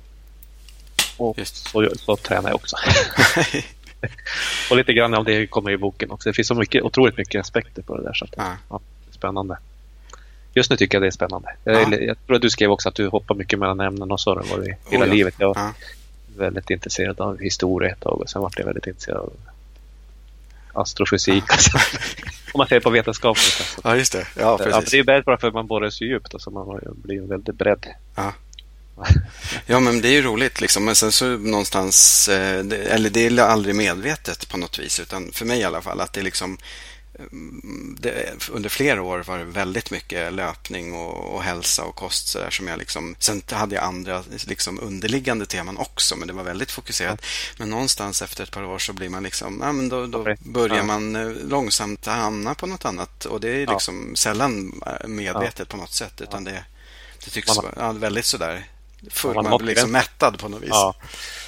[1.16, 2.76] och så, så tränar jag också.
[4.70, 6.28] och lite grann av det kommer i boken också.
[6.28, 8.14] Det finns så mycket, otroligt mycket aspekter på det där.
[8.14, 8.57] Så att, ja.
[8.70, 9.59] Ja, det är spännande.
[10.55, 11.49] Just nu tycker jag det är spännande.
[11.64, 11.72] Ja.
[11.72, 14.30] Jag, jag, tror att du skrev också att du hoppar mycket mellan ämnen och så
[14.30, 15.14] har det varit hela oh, ja.
[15.14, 15.35] livet.
[15.39, 15.72] Jag var ja.
[16.37, 19.33] väldigt intresserad av historia ett tag och sen var jag väldigt intresserad av
[20.72, 21.44] astrofysik.
[21.48, 21.78] Alltså.
[22.52, 23.56] Om man ser på vetenskapligt.
[23.60, 23.80] Alltså.
[23.84, 24.26] Ja, just det.
[24.36, 24.72] Ja, precis.
[24.72, 26.34] Ja, det är väldigt bra för man borrar så djupt.
[26.34, 27.86] Alltså man blir väldigt bredd.
[28.14, 28.32] Ja.
[29.66, 30.60] ja, men det är ju roligt.
[30.60, 30.84] Liksom.
[30.84, 32.58] Men sen så någonstans, eh,
[32.94, 36.12] eller det är aldrig medvetet på något vis, utan för mig i alla fall, att
[36.12, 36.58] det är liksom
[38.00, 42.28] det, under flera år var det väldigt mycket löpning och, och hälsa och kost.
[42.28, 46.34] Så där, som jag liksom, sen hade jag andra liksom, underliggande teman också, men det
[46.34, 47.24] var väldigt fokuserat.
[47.58, 50.82] Men någonstans efter ett par år så blir man liksom, ja, men då, då börjar
[50.82, 53.24] man eh, långsamt hamna på något annat.
[53.24, 56.64] Och det är liksom sällan eh, medvetet på något sätt, utan det,
[57.24, 58.66] det tycks vara väldigt sådär
[59.10, 60.68] full, man, man blir liksom mättad på något vis.
[60.70, 60.94] Ja.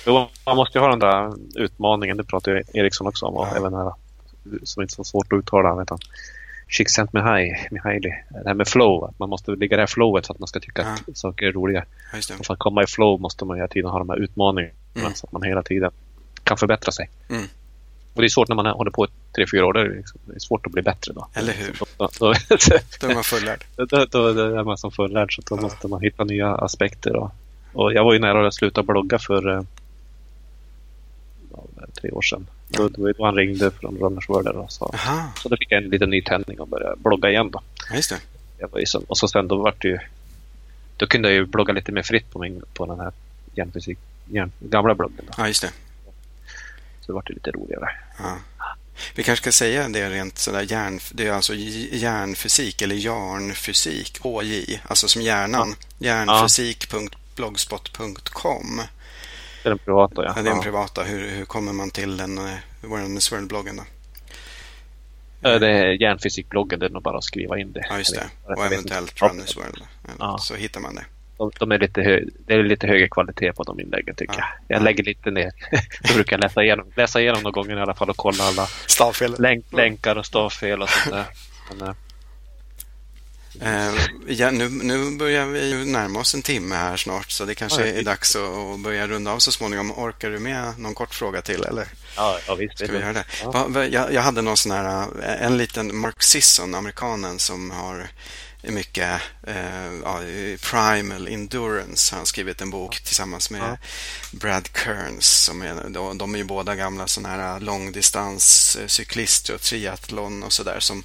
[0.07, 3.35] Jo, man måste ju ha den där utmaningen, det pratar ju Eriksson också om.
[3.35, 3.57] Och ja.
[3.57, 3.93] även här,
[4.63, 5.75] som inte är så svårt att uttala.
[5.75, 5.99] Vet han.
[6.69, 8.13] Csikszentmihalyi, Mihaili.
[8.31, 10.49] Det här med flow, att man måste ligga i det här flowet för att man
[10.49, 10.97] ska tycka ja.
[11.09, 11.85] att saker är roliga.
[12.39, 15.15] Och för att komma i flow måste man hela tiden ha de här utmaningarna mm.
[15.15, 15.91] så att man hela tiden
[16.45, 17.11] kan förbättra sig.
[17.31, 17.45] Mm.
[18.15, 19.73] Och det är svårt när man håller på i tre, fyra år.
[19.73, 21.29] Det är, liksom, det är svårt att bli bättre då.
[21.35, 21.79] Eller hur?
[21.99, 22.33] Då, då,
[23.01, 23.65] då, är man fullärd.
[23.77, 25.63] Då, då, då, är man som fullärd så då ja.
[25.63, 27.13] måste man hitta nya aspekter.
[27.13, 27.31] Då.
[27.73, 29.63] Och jag var ju nära att sluta blogga för eh,
[32.01, 32.47] tre år sedan.
[32.69, 34.95] Då, då, då han ringde från Runners World och sa.
[35.43, 37.51] Så då fick jag en liten ny tändning och började blogga igen.
[37.51, 37.63] Då.
[37.95, 38.21] just det.
[38.59, 39.99] Jag var ju så, och så sen då vart det ju...
[40.97, 43.13] Då kunde jag ju blogga lite mer fritt på, min, på den här
[43.55, 45.25] järnfysik, järn, gamla bloggen.
[45.27, 45.33] Då.
[45.37, 45.71] Ja, just det.
[47.01, 47.91] Så det vart lite roligare.
[48.19, 48.37] Ja.
[49.15, 54.81] Vi kanske ska säga det rent sådär järn, det är alltså järnfysik eller järnfysik, HJ,
[54.87, 55.75] alltså som hjärnan.
[55.99, 56.07] Ja.
[56.07, 58.81] Järnfysik.blogspot.com.
[59.65, 60.33] Det är den privata, ja.
[60.37, 61.03] ja det är den privata.
[61.03, 63.83] Hur, hur kommer man till den, eh, vår Swirl-bloggen då?
[65.41, 67.87] Det är järnfysikbloggen, det är nog bara att skriva in det.
[67.89, 68.29] Ja, just det.
[68.43, 69.83] Och eventuellt Runners World.
[70.19, 70.39] Ja.
[70.39, 71.05] Så hittar man det.
[71.37, 74.45] De, de, är lite hö, det är lite högre kvalitet på de inläggen tycker ja.
[74.69, 74.77] jag.
[74.77, 75.53] Jag lägger lite ner.
[76.03, 79.37] jag brukar läsa igenom, läsa igenom någon gång i alla fall och kolla alla stavfel.
[79.39, 81.25] Länk, länkar och stavfel och sånt där.
[81.85, 81.95] Men,
[83.61, 83.95] eh, Eh,
[84.27, 88.03] ja, nu, nu börjar vi närma oss en timme här snart så det kanske är
[88.03, 89.93] dags att börja runda av så småningom.
[89.93, 91.89] Orkar du med någon kort fråga till eller?
[92.17, 92.79] Ja, ja visst.
[92.79, 93.25] Ska vi göra det?
[93.43, 93.85] Ja.
[93.85, 98.09] Jag, jag, hade någon sån här, eh, en liten Mark Sisson, amerikanen som har
[98.63, 100.21] mycket eh, ja,
[100.63, 102.15] Primal Endurance.
[102.15, 103.77] Han har skrivit en bok tillsammans med ja.
[104.33, 105.45] Brad Kearns.
[105.45, 110.81] Som är, de, de är ju båda gamla sådana här långdistanscyklister och triathlon och sådär
[110.81, 111.05] som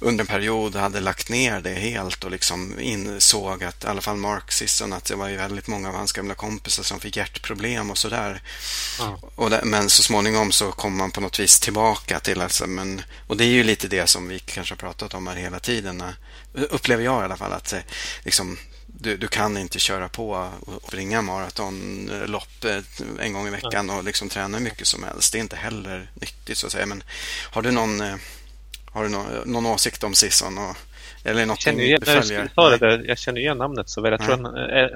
[0.00, 4.16] under en period hade lagt ner det helt och liksom insåg att, i alla fall
[4.16, 7.90] Mark Sisson, att det var ju väldigt många av hans gamla kompisar som fick hjärtproblem
[7.90, 8.42] och sådär.
[9.38, 9.70] Mm.
[9.70, 13.44] men så småningom så kom man på något vis tillbaka till, alltså, men, och det
[13.44, 16.02] är ju lite det som vi kanske har pratat om här hela tiden,
[16.54, 17.80] upplever jag i alla fall, att eh,
[18.22, 20.30] liksom, du, du, kan inte köra på
[20.60, 22.78] och springa maratonlopp eh,
[23.18, 25.32] en gång i veckan och liksom träna mycket som helst.
[25.32, 26.86] Det är inte heller nyttigt så att säga.
[26.86, 27.02] Men
[27.50, 28.16] har du någon eh,
[28.92, 30.58] har du någon, någon åsikt om Sisson?
[30.58, 30.76] Och,
[31.24, 32.50] eller något jag igen, du följer?
[32.56, 34.12] Jag, det jag känner igen namnet så väl.
[34.12, 34.44] Jag tror han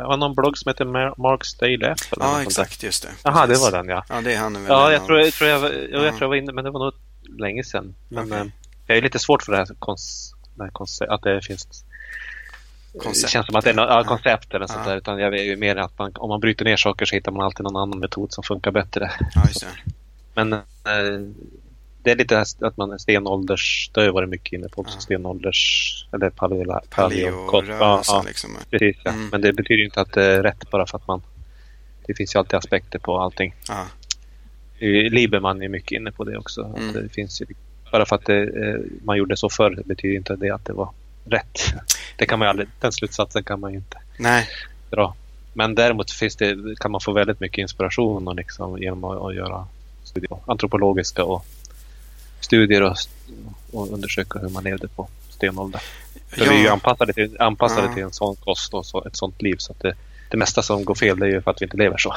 [0.07, 0.85] har någon blogg som heter
[1.17, 2.19] Mark's Daily Apple.
[2.21, 2.83] Ja, exakt.
[2.83, 3.09] Just det.
[3.23, 4.05] Jaha, det var den ja.
[4.09, 4.67] Ja, det är han.
[4.69, 6.85] Ja, jag tror jag, tror jag, jag, jag, tror jag var inne, men det var
[6.85, 6.95] nog
[7.39, 7.95] länge sedan.
[8.09, 8.41] Men okay.
[8.41, 8.47] Eh,
[8.87, 11.85] jag är lite svårt för det här, kons, det koncept, att det finns
[13.03, 13.27] Koncept.
[13.27, 14.91] Det känns som att det är något ja, koncept eller sånt ja.
[14.91, 14.97] där.
[14.97, 17.45] Utan jag är ju mer att man, om man bryter ner saker så hittar man
[17.45, 19.13] alltid någon annan metod som funkar bättre.
[19.35, 19.67] Ja.
[20.35, 20.61] Men eh,
[22.05, 24.97] det är lite att man är stenålders, det har jag varit mycket inne på också,
[24.97, 25.01] ja.
[25.01, 28.51] stenålders, eller paleo, paleo ja, ja, liksom.
[28.71, 29.11] Precis, ja.
[29.11, 29.29] Mm.
[29.29, 31.23] Men det betyder ju inte att det är rätt bara för att man,
[32.07, 33.55] det finns ju alltid aspekter på allting.
[33.69, 33.87] Ja.
[35.11, 36.75] Lieberman är mycket inne på det också.
[36.77, 36.93] Mm.
[36.93, 37.47] Det finns ju,
[37.93, 40.91] bara för att det, eh, man gjorde så förr betyder inte det att det var
[41.25, 41.61] rätt.
[42.17, 44.49] Det kan man aldrig, den slutsatsen kan man ju inte Nej.
[44.91, 45.15] dra.
[45.53, 49.35] Men däremot finns det, kan man få väldigt mycket inspiration och liksom, genom att, att
[49.35, 49.67] göra
[50.05, 51.47] studier, antropologiska och
[52.45, 52.97] studier och,
[53.73, 55.81] och undersöka hur man levde på stenålder.
[56.29, 56.51] För ja.
[56.51, 57.95] Vi är ju anpassade till, anpassade ja.
[57.95, 59.57] till en sån kost och så, ett sånt liv.
[59.59, 59.95] Så att det,
[60.31, 62.15] det mesta som går fel är ju för att vi inte lever så.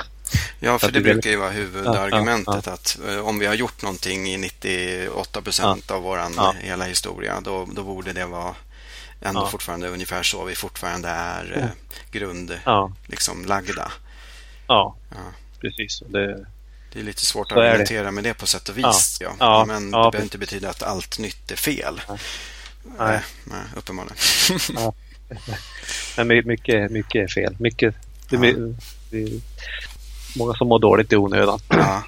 [0.60, 4.28] Ja, för det brukar ju vara huvudargumentet ja, att eh, om vi har gjort någonting
[4.28, 6.20] i 98 procent av vår
[6.62, 8.56] hela historia då, då borde det vara
[9.22, 11.70] ändå fortfarande ungefär så vi fortfarande är eh,
[12.12, 12.60] grund
[13.08, 13.92] liksom lagda.
[14.68, 14.96] Ja,
[15.62, 16.04] precis.
[16.08, 16.46] Det,
[16.94, 19.18] det är lite svårt att argumentera med det på sätt och vis.
[19.22, 19.36] Ja.
[19.40, 19.66] ja.
[19.68, 22.02] Men det behöver inte betyda att allt nytt är fel.
[23.00, 24.18] Nej, nej uppenbarligen.
[24.76, 24.94] ja.
[26.18, 27.56] Men mycket, mycket är fel.
[27.60, 27.96] Mycket,
[28.30, 28.76] det, är,
[29.10, 29.42] det är
[30.38, 31.60] många som mår dåligt i onödan.
[31.70, 32.04] Ja.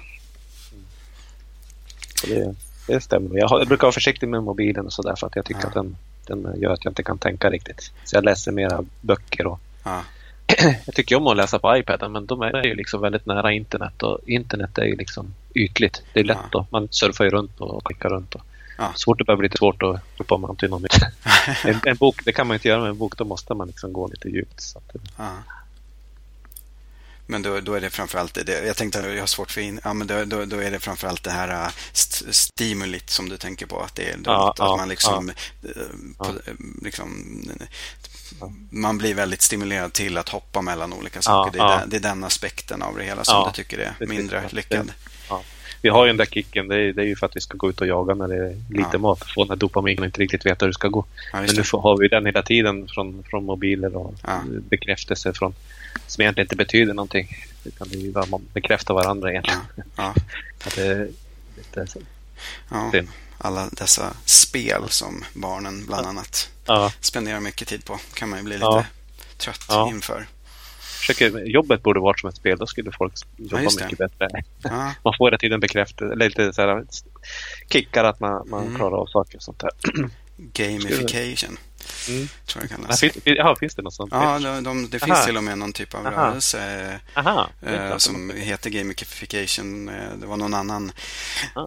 [2.24, 2.54] Det,
[2.86, 3.38] det stämmer.
[3.38, 5.74] Jag, har, jag, brukar vara försiktig med mobilen och sådär för att jag tycker att
[5.74, 7.92] den, den gör att jag inte kan tänka riktigt.
[8.04, 9.60] Så jag läser mera böcker och
[10.86, 14.02] jag tycker om att läsa på iPaden men de är ju liksom väldigt nära internet
[14.02, 16.02] och internet är ju liksom ytligt.
[16.12, 16.66] Det är lätt ja.
[16.70, 18.34] man surfar ju runt och klickar runt.
[18.34, 18.42] Och
[18.78, 18.92] ja.
[18.94, 20.84] Så fort det börjar bli lite svårt att ropa man till någon
[21.64, 23.92] en, en bok, det kan man inte göra med en bok, då måste man liksom
[23.92, 24.60] gå lite djupt.
[24.60, 25.36] Så att, ja.
[27.30, 28.66] Men då, då är det framförallt det.
[28.66, 30.78] Jag tänkte att jag har svårt för in, ja, men då, då, då är det
[30.78, 33.80] framförallt det här äh, st stimulit som du tänker på.
[33.80, 35.32] Att, det är ja, att ja, man liksom,
[35.62, 35.68] ja.
[35.68, 35.86] Äh,
[36.18, 36.34] på,
[36.82, 37.24] liksom
[38.70, 41.58] man blir väldigt stimulerad till att hoppa mellan olika saker.
[41.58, 41.80] Ja, det, är ja.
[41.80, 44.92] den, det, är den, aspekten av det hela som ja, du tycker är mindre lyckad.
[45.28, 45.42] Ja.
[45.82, 46.68] vi har ju den där kicken.
[46.68, 48.36] Det är, det är ju för att vi ska gå ut och jaga när det
[48.36, 48.98] är lite ja.
[48.98, 49.24] mat.
[49.34, 51.04] Få den här dopaminen och inte riktigt veta hur det ska gå.
[51.32, 54.40] Ja, Men nu får, har vi den hela tiden från, från mobiler och ja.
[54.46, 55.54] bekräftelse från
[56.06, 57.28] som egentligen inte betyder någonting.
[57.64, 59.60] Utan det är ju bara man bekräftar varandra egentligen.
[59.96, 60.14] Ja.
[60.64, 61.08] att det är
[61.56, 61.86] lite.
[62.70, 62.90] Ja,
[63.40, 66.92] alla dessa spel som barnen bland annat ja.
[67.00, 68.84] spenderar mycket tid på kan man ju bli lite ja.
[69.36, 69.88] trött ja.
[69.88, 70.26] inför.
[70.80, 74.28] Försöker, jobbet borde vara som ett spel, då skulle folk jobba ja, mycket bättre.
[75.04, 76.84] Man får hela tiden bekräftelse, eller lite så här,
[77.72, 78.76] kickar att man, man mm.
[78.76, 79.70] klarar av saker och sånt där.
[80.36, 81.58] Gamification.
[82.08, 82.28] Mm.
[82.46, 83.00] Tror jag kallas.
[83.00, 84.12] Finns, ja, finns det något sånt?
[84.12, 86.26] Ja, de, de, det finns till och med någon typ av Aha.
[86.26, 87.50] rörelse Aha.
[87.62, 89.88] Eh, som heter gamification.
[89.88, 90.92] Eh, det var någon annan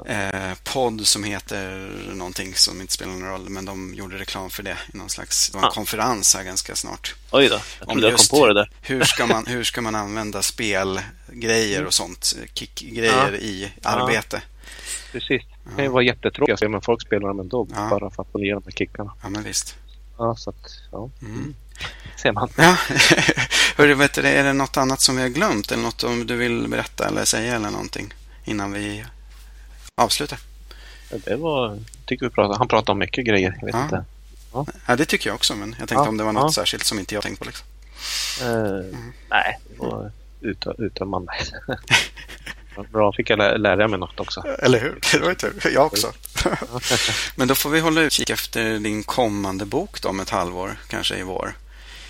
[0.07, 4.64] eh, podd som heter någonting som inte spelar någon roll, men de gjorde reklam för
[4.64, 7.16] det i någon slags det var en konferens här ganska snart.
[7.32, 8.70] Oj då, jag trodde jag kom på det där.
[8.82, 11.88] hur, ska man, hur ska man använda spelgrejer mm.
[11.88, 14.41] och sånt, kickgrejer i arbete?
[15.11, 15.43] Precis.
[15.64, 18.53] Det kan ju vara jättetråkigt, men folk spelar dem ändå bara för att få ner
[18.53, 19.14] de här kickarna.
[19.24, 19.78] Ja, men visst.
[20.24, 21.09] Ja, så att, ja.
[21.21, 21.55] Mm.
[22.15, 22.49] Ser man.
[22.57, 22.78] Ja.
[23.78, 26.36] Hörru, vet du, är det något annat som vi har glömt eller något om du
[26.36, 28.13] vill berätta eller säga eller någonting
[28.45, 29.05] innan vi
[29.95, 30.39] avslutar?
[31.11, 33.57] Ja, det var, tycker vi pratade, han pratade om mycket grejer.
[33.59, 33.84] Jag vet ja.
[33.84, 34.05] inte.
[34.53, 34.65] Ja.
[34.88, 37.13] ja, det tycker jag också, men jag tänkte om det var något särskilt som inte
[37.13, 37.45] jag tänkt på.
[37.45, 37.67] Liksom.
[38.41, 39.13] Uh, mm.
[39.30, 40.11] Nej, det var
[40.78, 41.32] uttömmande.
[42.91, 44.41] Bra, fick jag lära mig något också.
[44.59, 44.99] Eller hur?
[45.11, 45.71] Det var ju tur.
[45.74, 46.13] Jag också.
[47.35, 51.17] Men då får vi hålla utkik efter din kommande bok då om ett halvår, kanske
[51.17, 51.53] i vår.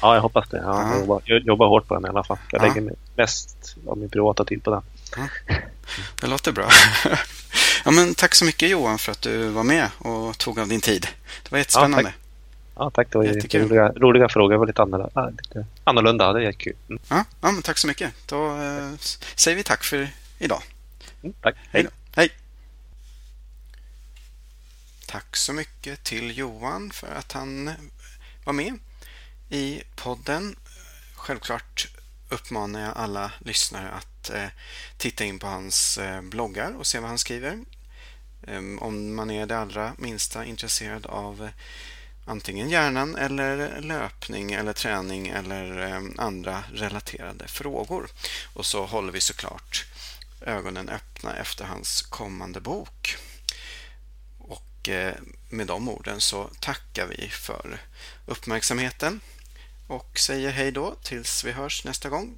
[0.02, 0.58] Ja, jag hoppas det.
[0.58, 2.38] Ja, jag, jobbar, jag, jobbar, hårt på den i alla fall.
[2.52, 2.68] Jag ja.
[2.68, 4.82] lägger mest av min privata tid på den.
[5.18, 5.56] Ja.
[6.22, 6.70] Det låter bra.
[7.86, 10.82] Ja, men tack så mycket Johan för att du var med och tog av din
[10.82, 11.08] tid.
[11.44, 11.98] Det var jättespännande.
[12.04, 12.16] Ja, tack.
[12.76, 13.08] Ja, tack.
[13.12, 14.52] Det var roliga, roliga frågor.
[14.52, 15.30] Det var lite annorlunda.
[15.30, 16.34] Lite annorlunda.
[16.34, 16.76] Det är kul.
[16.90, 17.02] Mm.
[17.10, 18.14] Ja, ja, tack så mycket.
[18.26, 18.90] Då eh,
[19.36, 20.10] säger vi tack för
[20.40, 20.62] idag.
[21.24, 21.56] Mm, tack.
[21.72, 21.88] Hej.
[22.16, 22.30] Hej.
[25.14, 27.72] Tack så mycket till Johan för att han
[28.44, 28.80] var med
[29.50, 30.56] i podden.
[31.16, 31.88] Självklart
[32.30, 34.48] uppmanar jag alla lyssnare att eh,
[34.98, 37.60] titta in på hans eh, bloggar och se vad han skriver.
[38.48, 41.50] Ehm, om man är det allra minsta intresserad av eh,
[42.26, 48.10] antingen hjärnan eller löpning eller träning eller andra relaterade frågor.
[48.54, 49.86] Och så håller vi såklart
[50.42, 53.18] ögonen öppna efter hans kommande bok.
[54.90, 55.14] Eh,
[55.50, 57.82] med de orden så tackar vi för
[58.26, 59.20] uppmärksamheten
[59.88, 62.38] och säger hej då tills vi hörs nästa gång.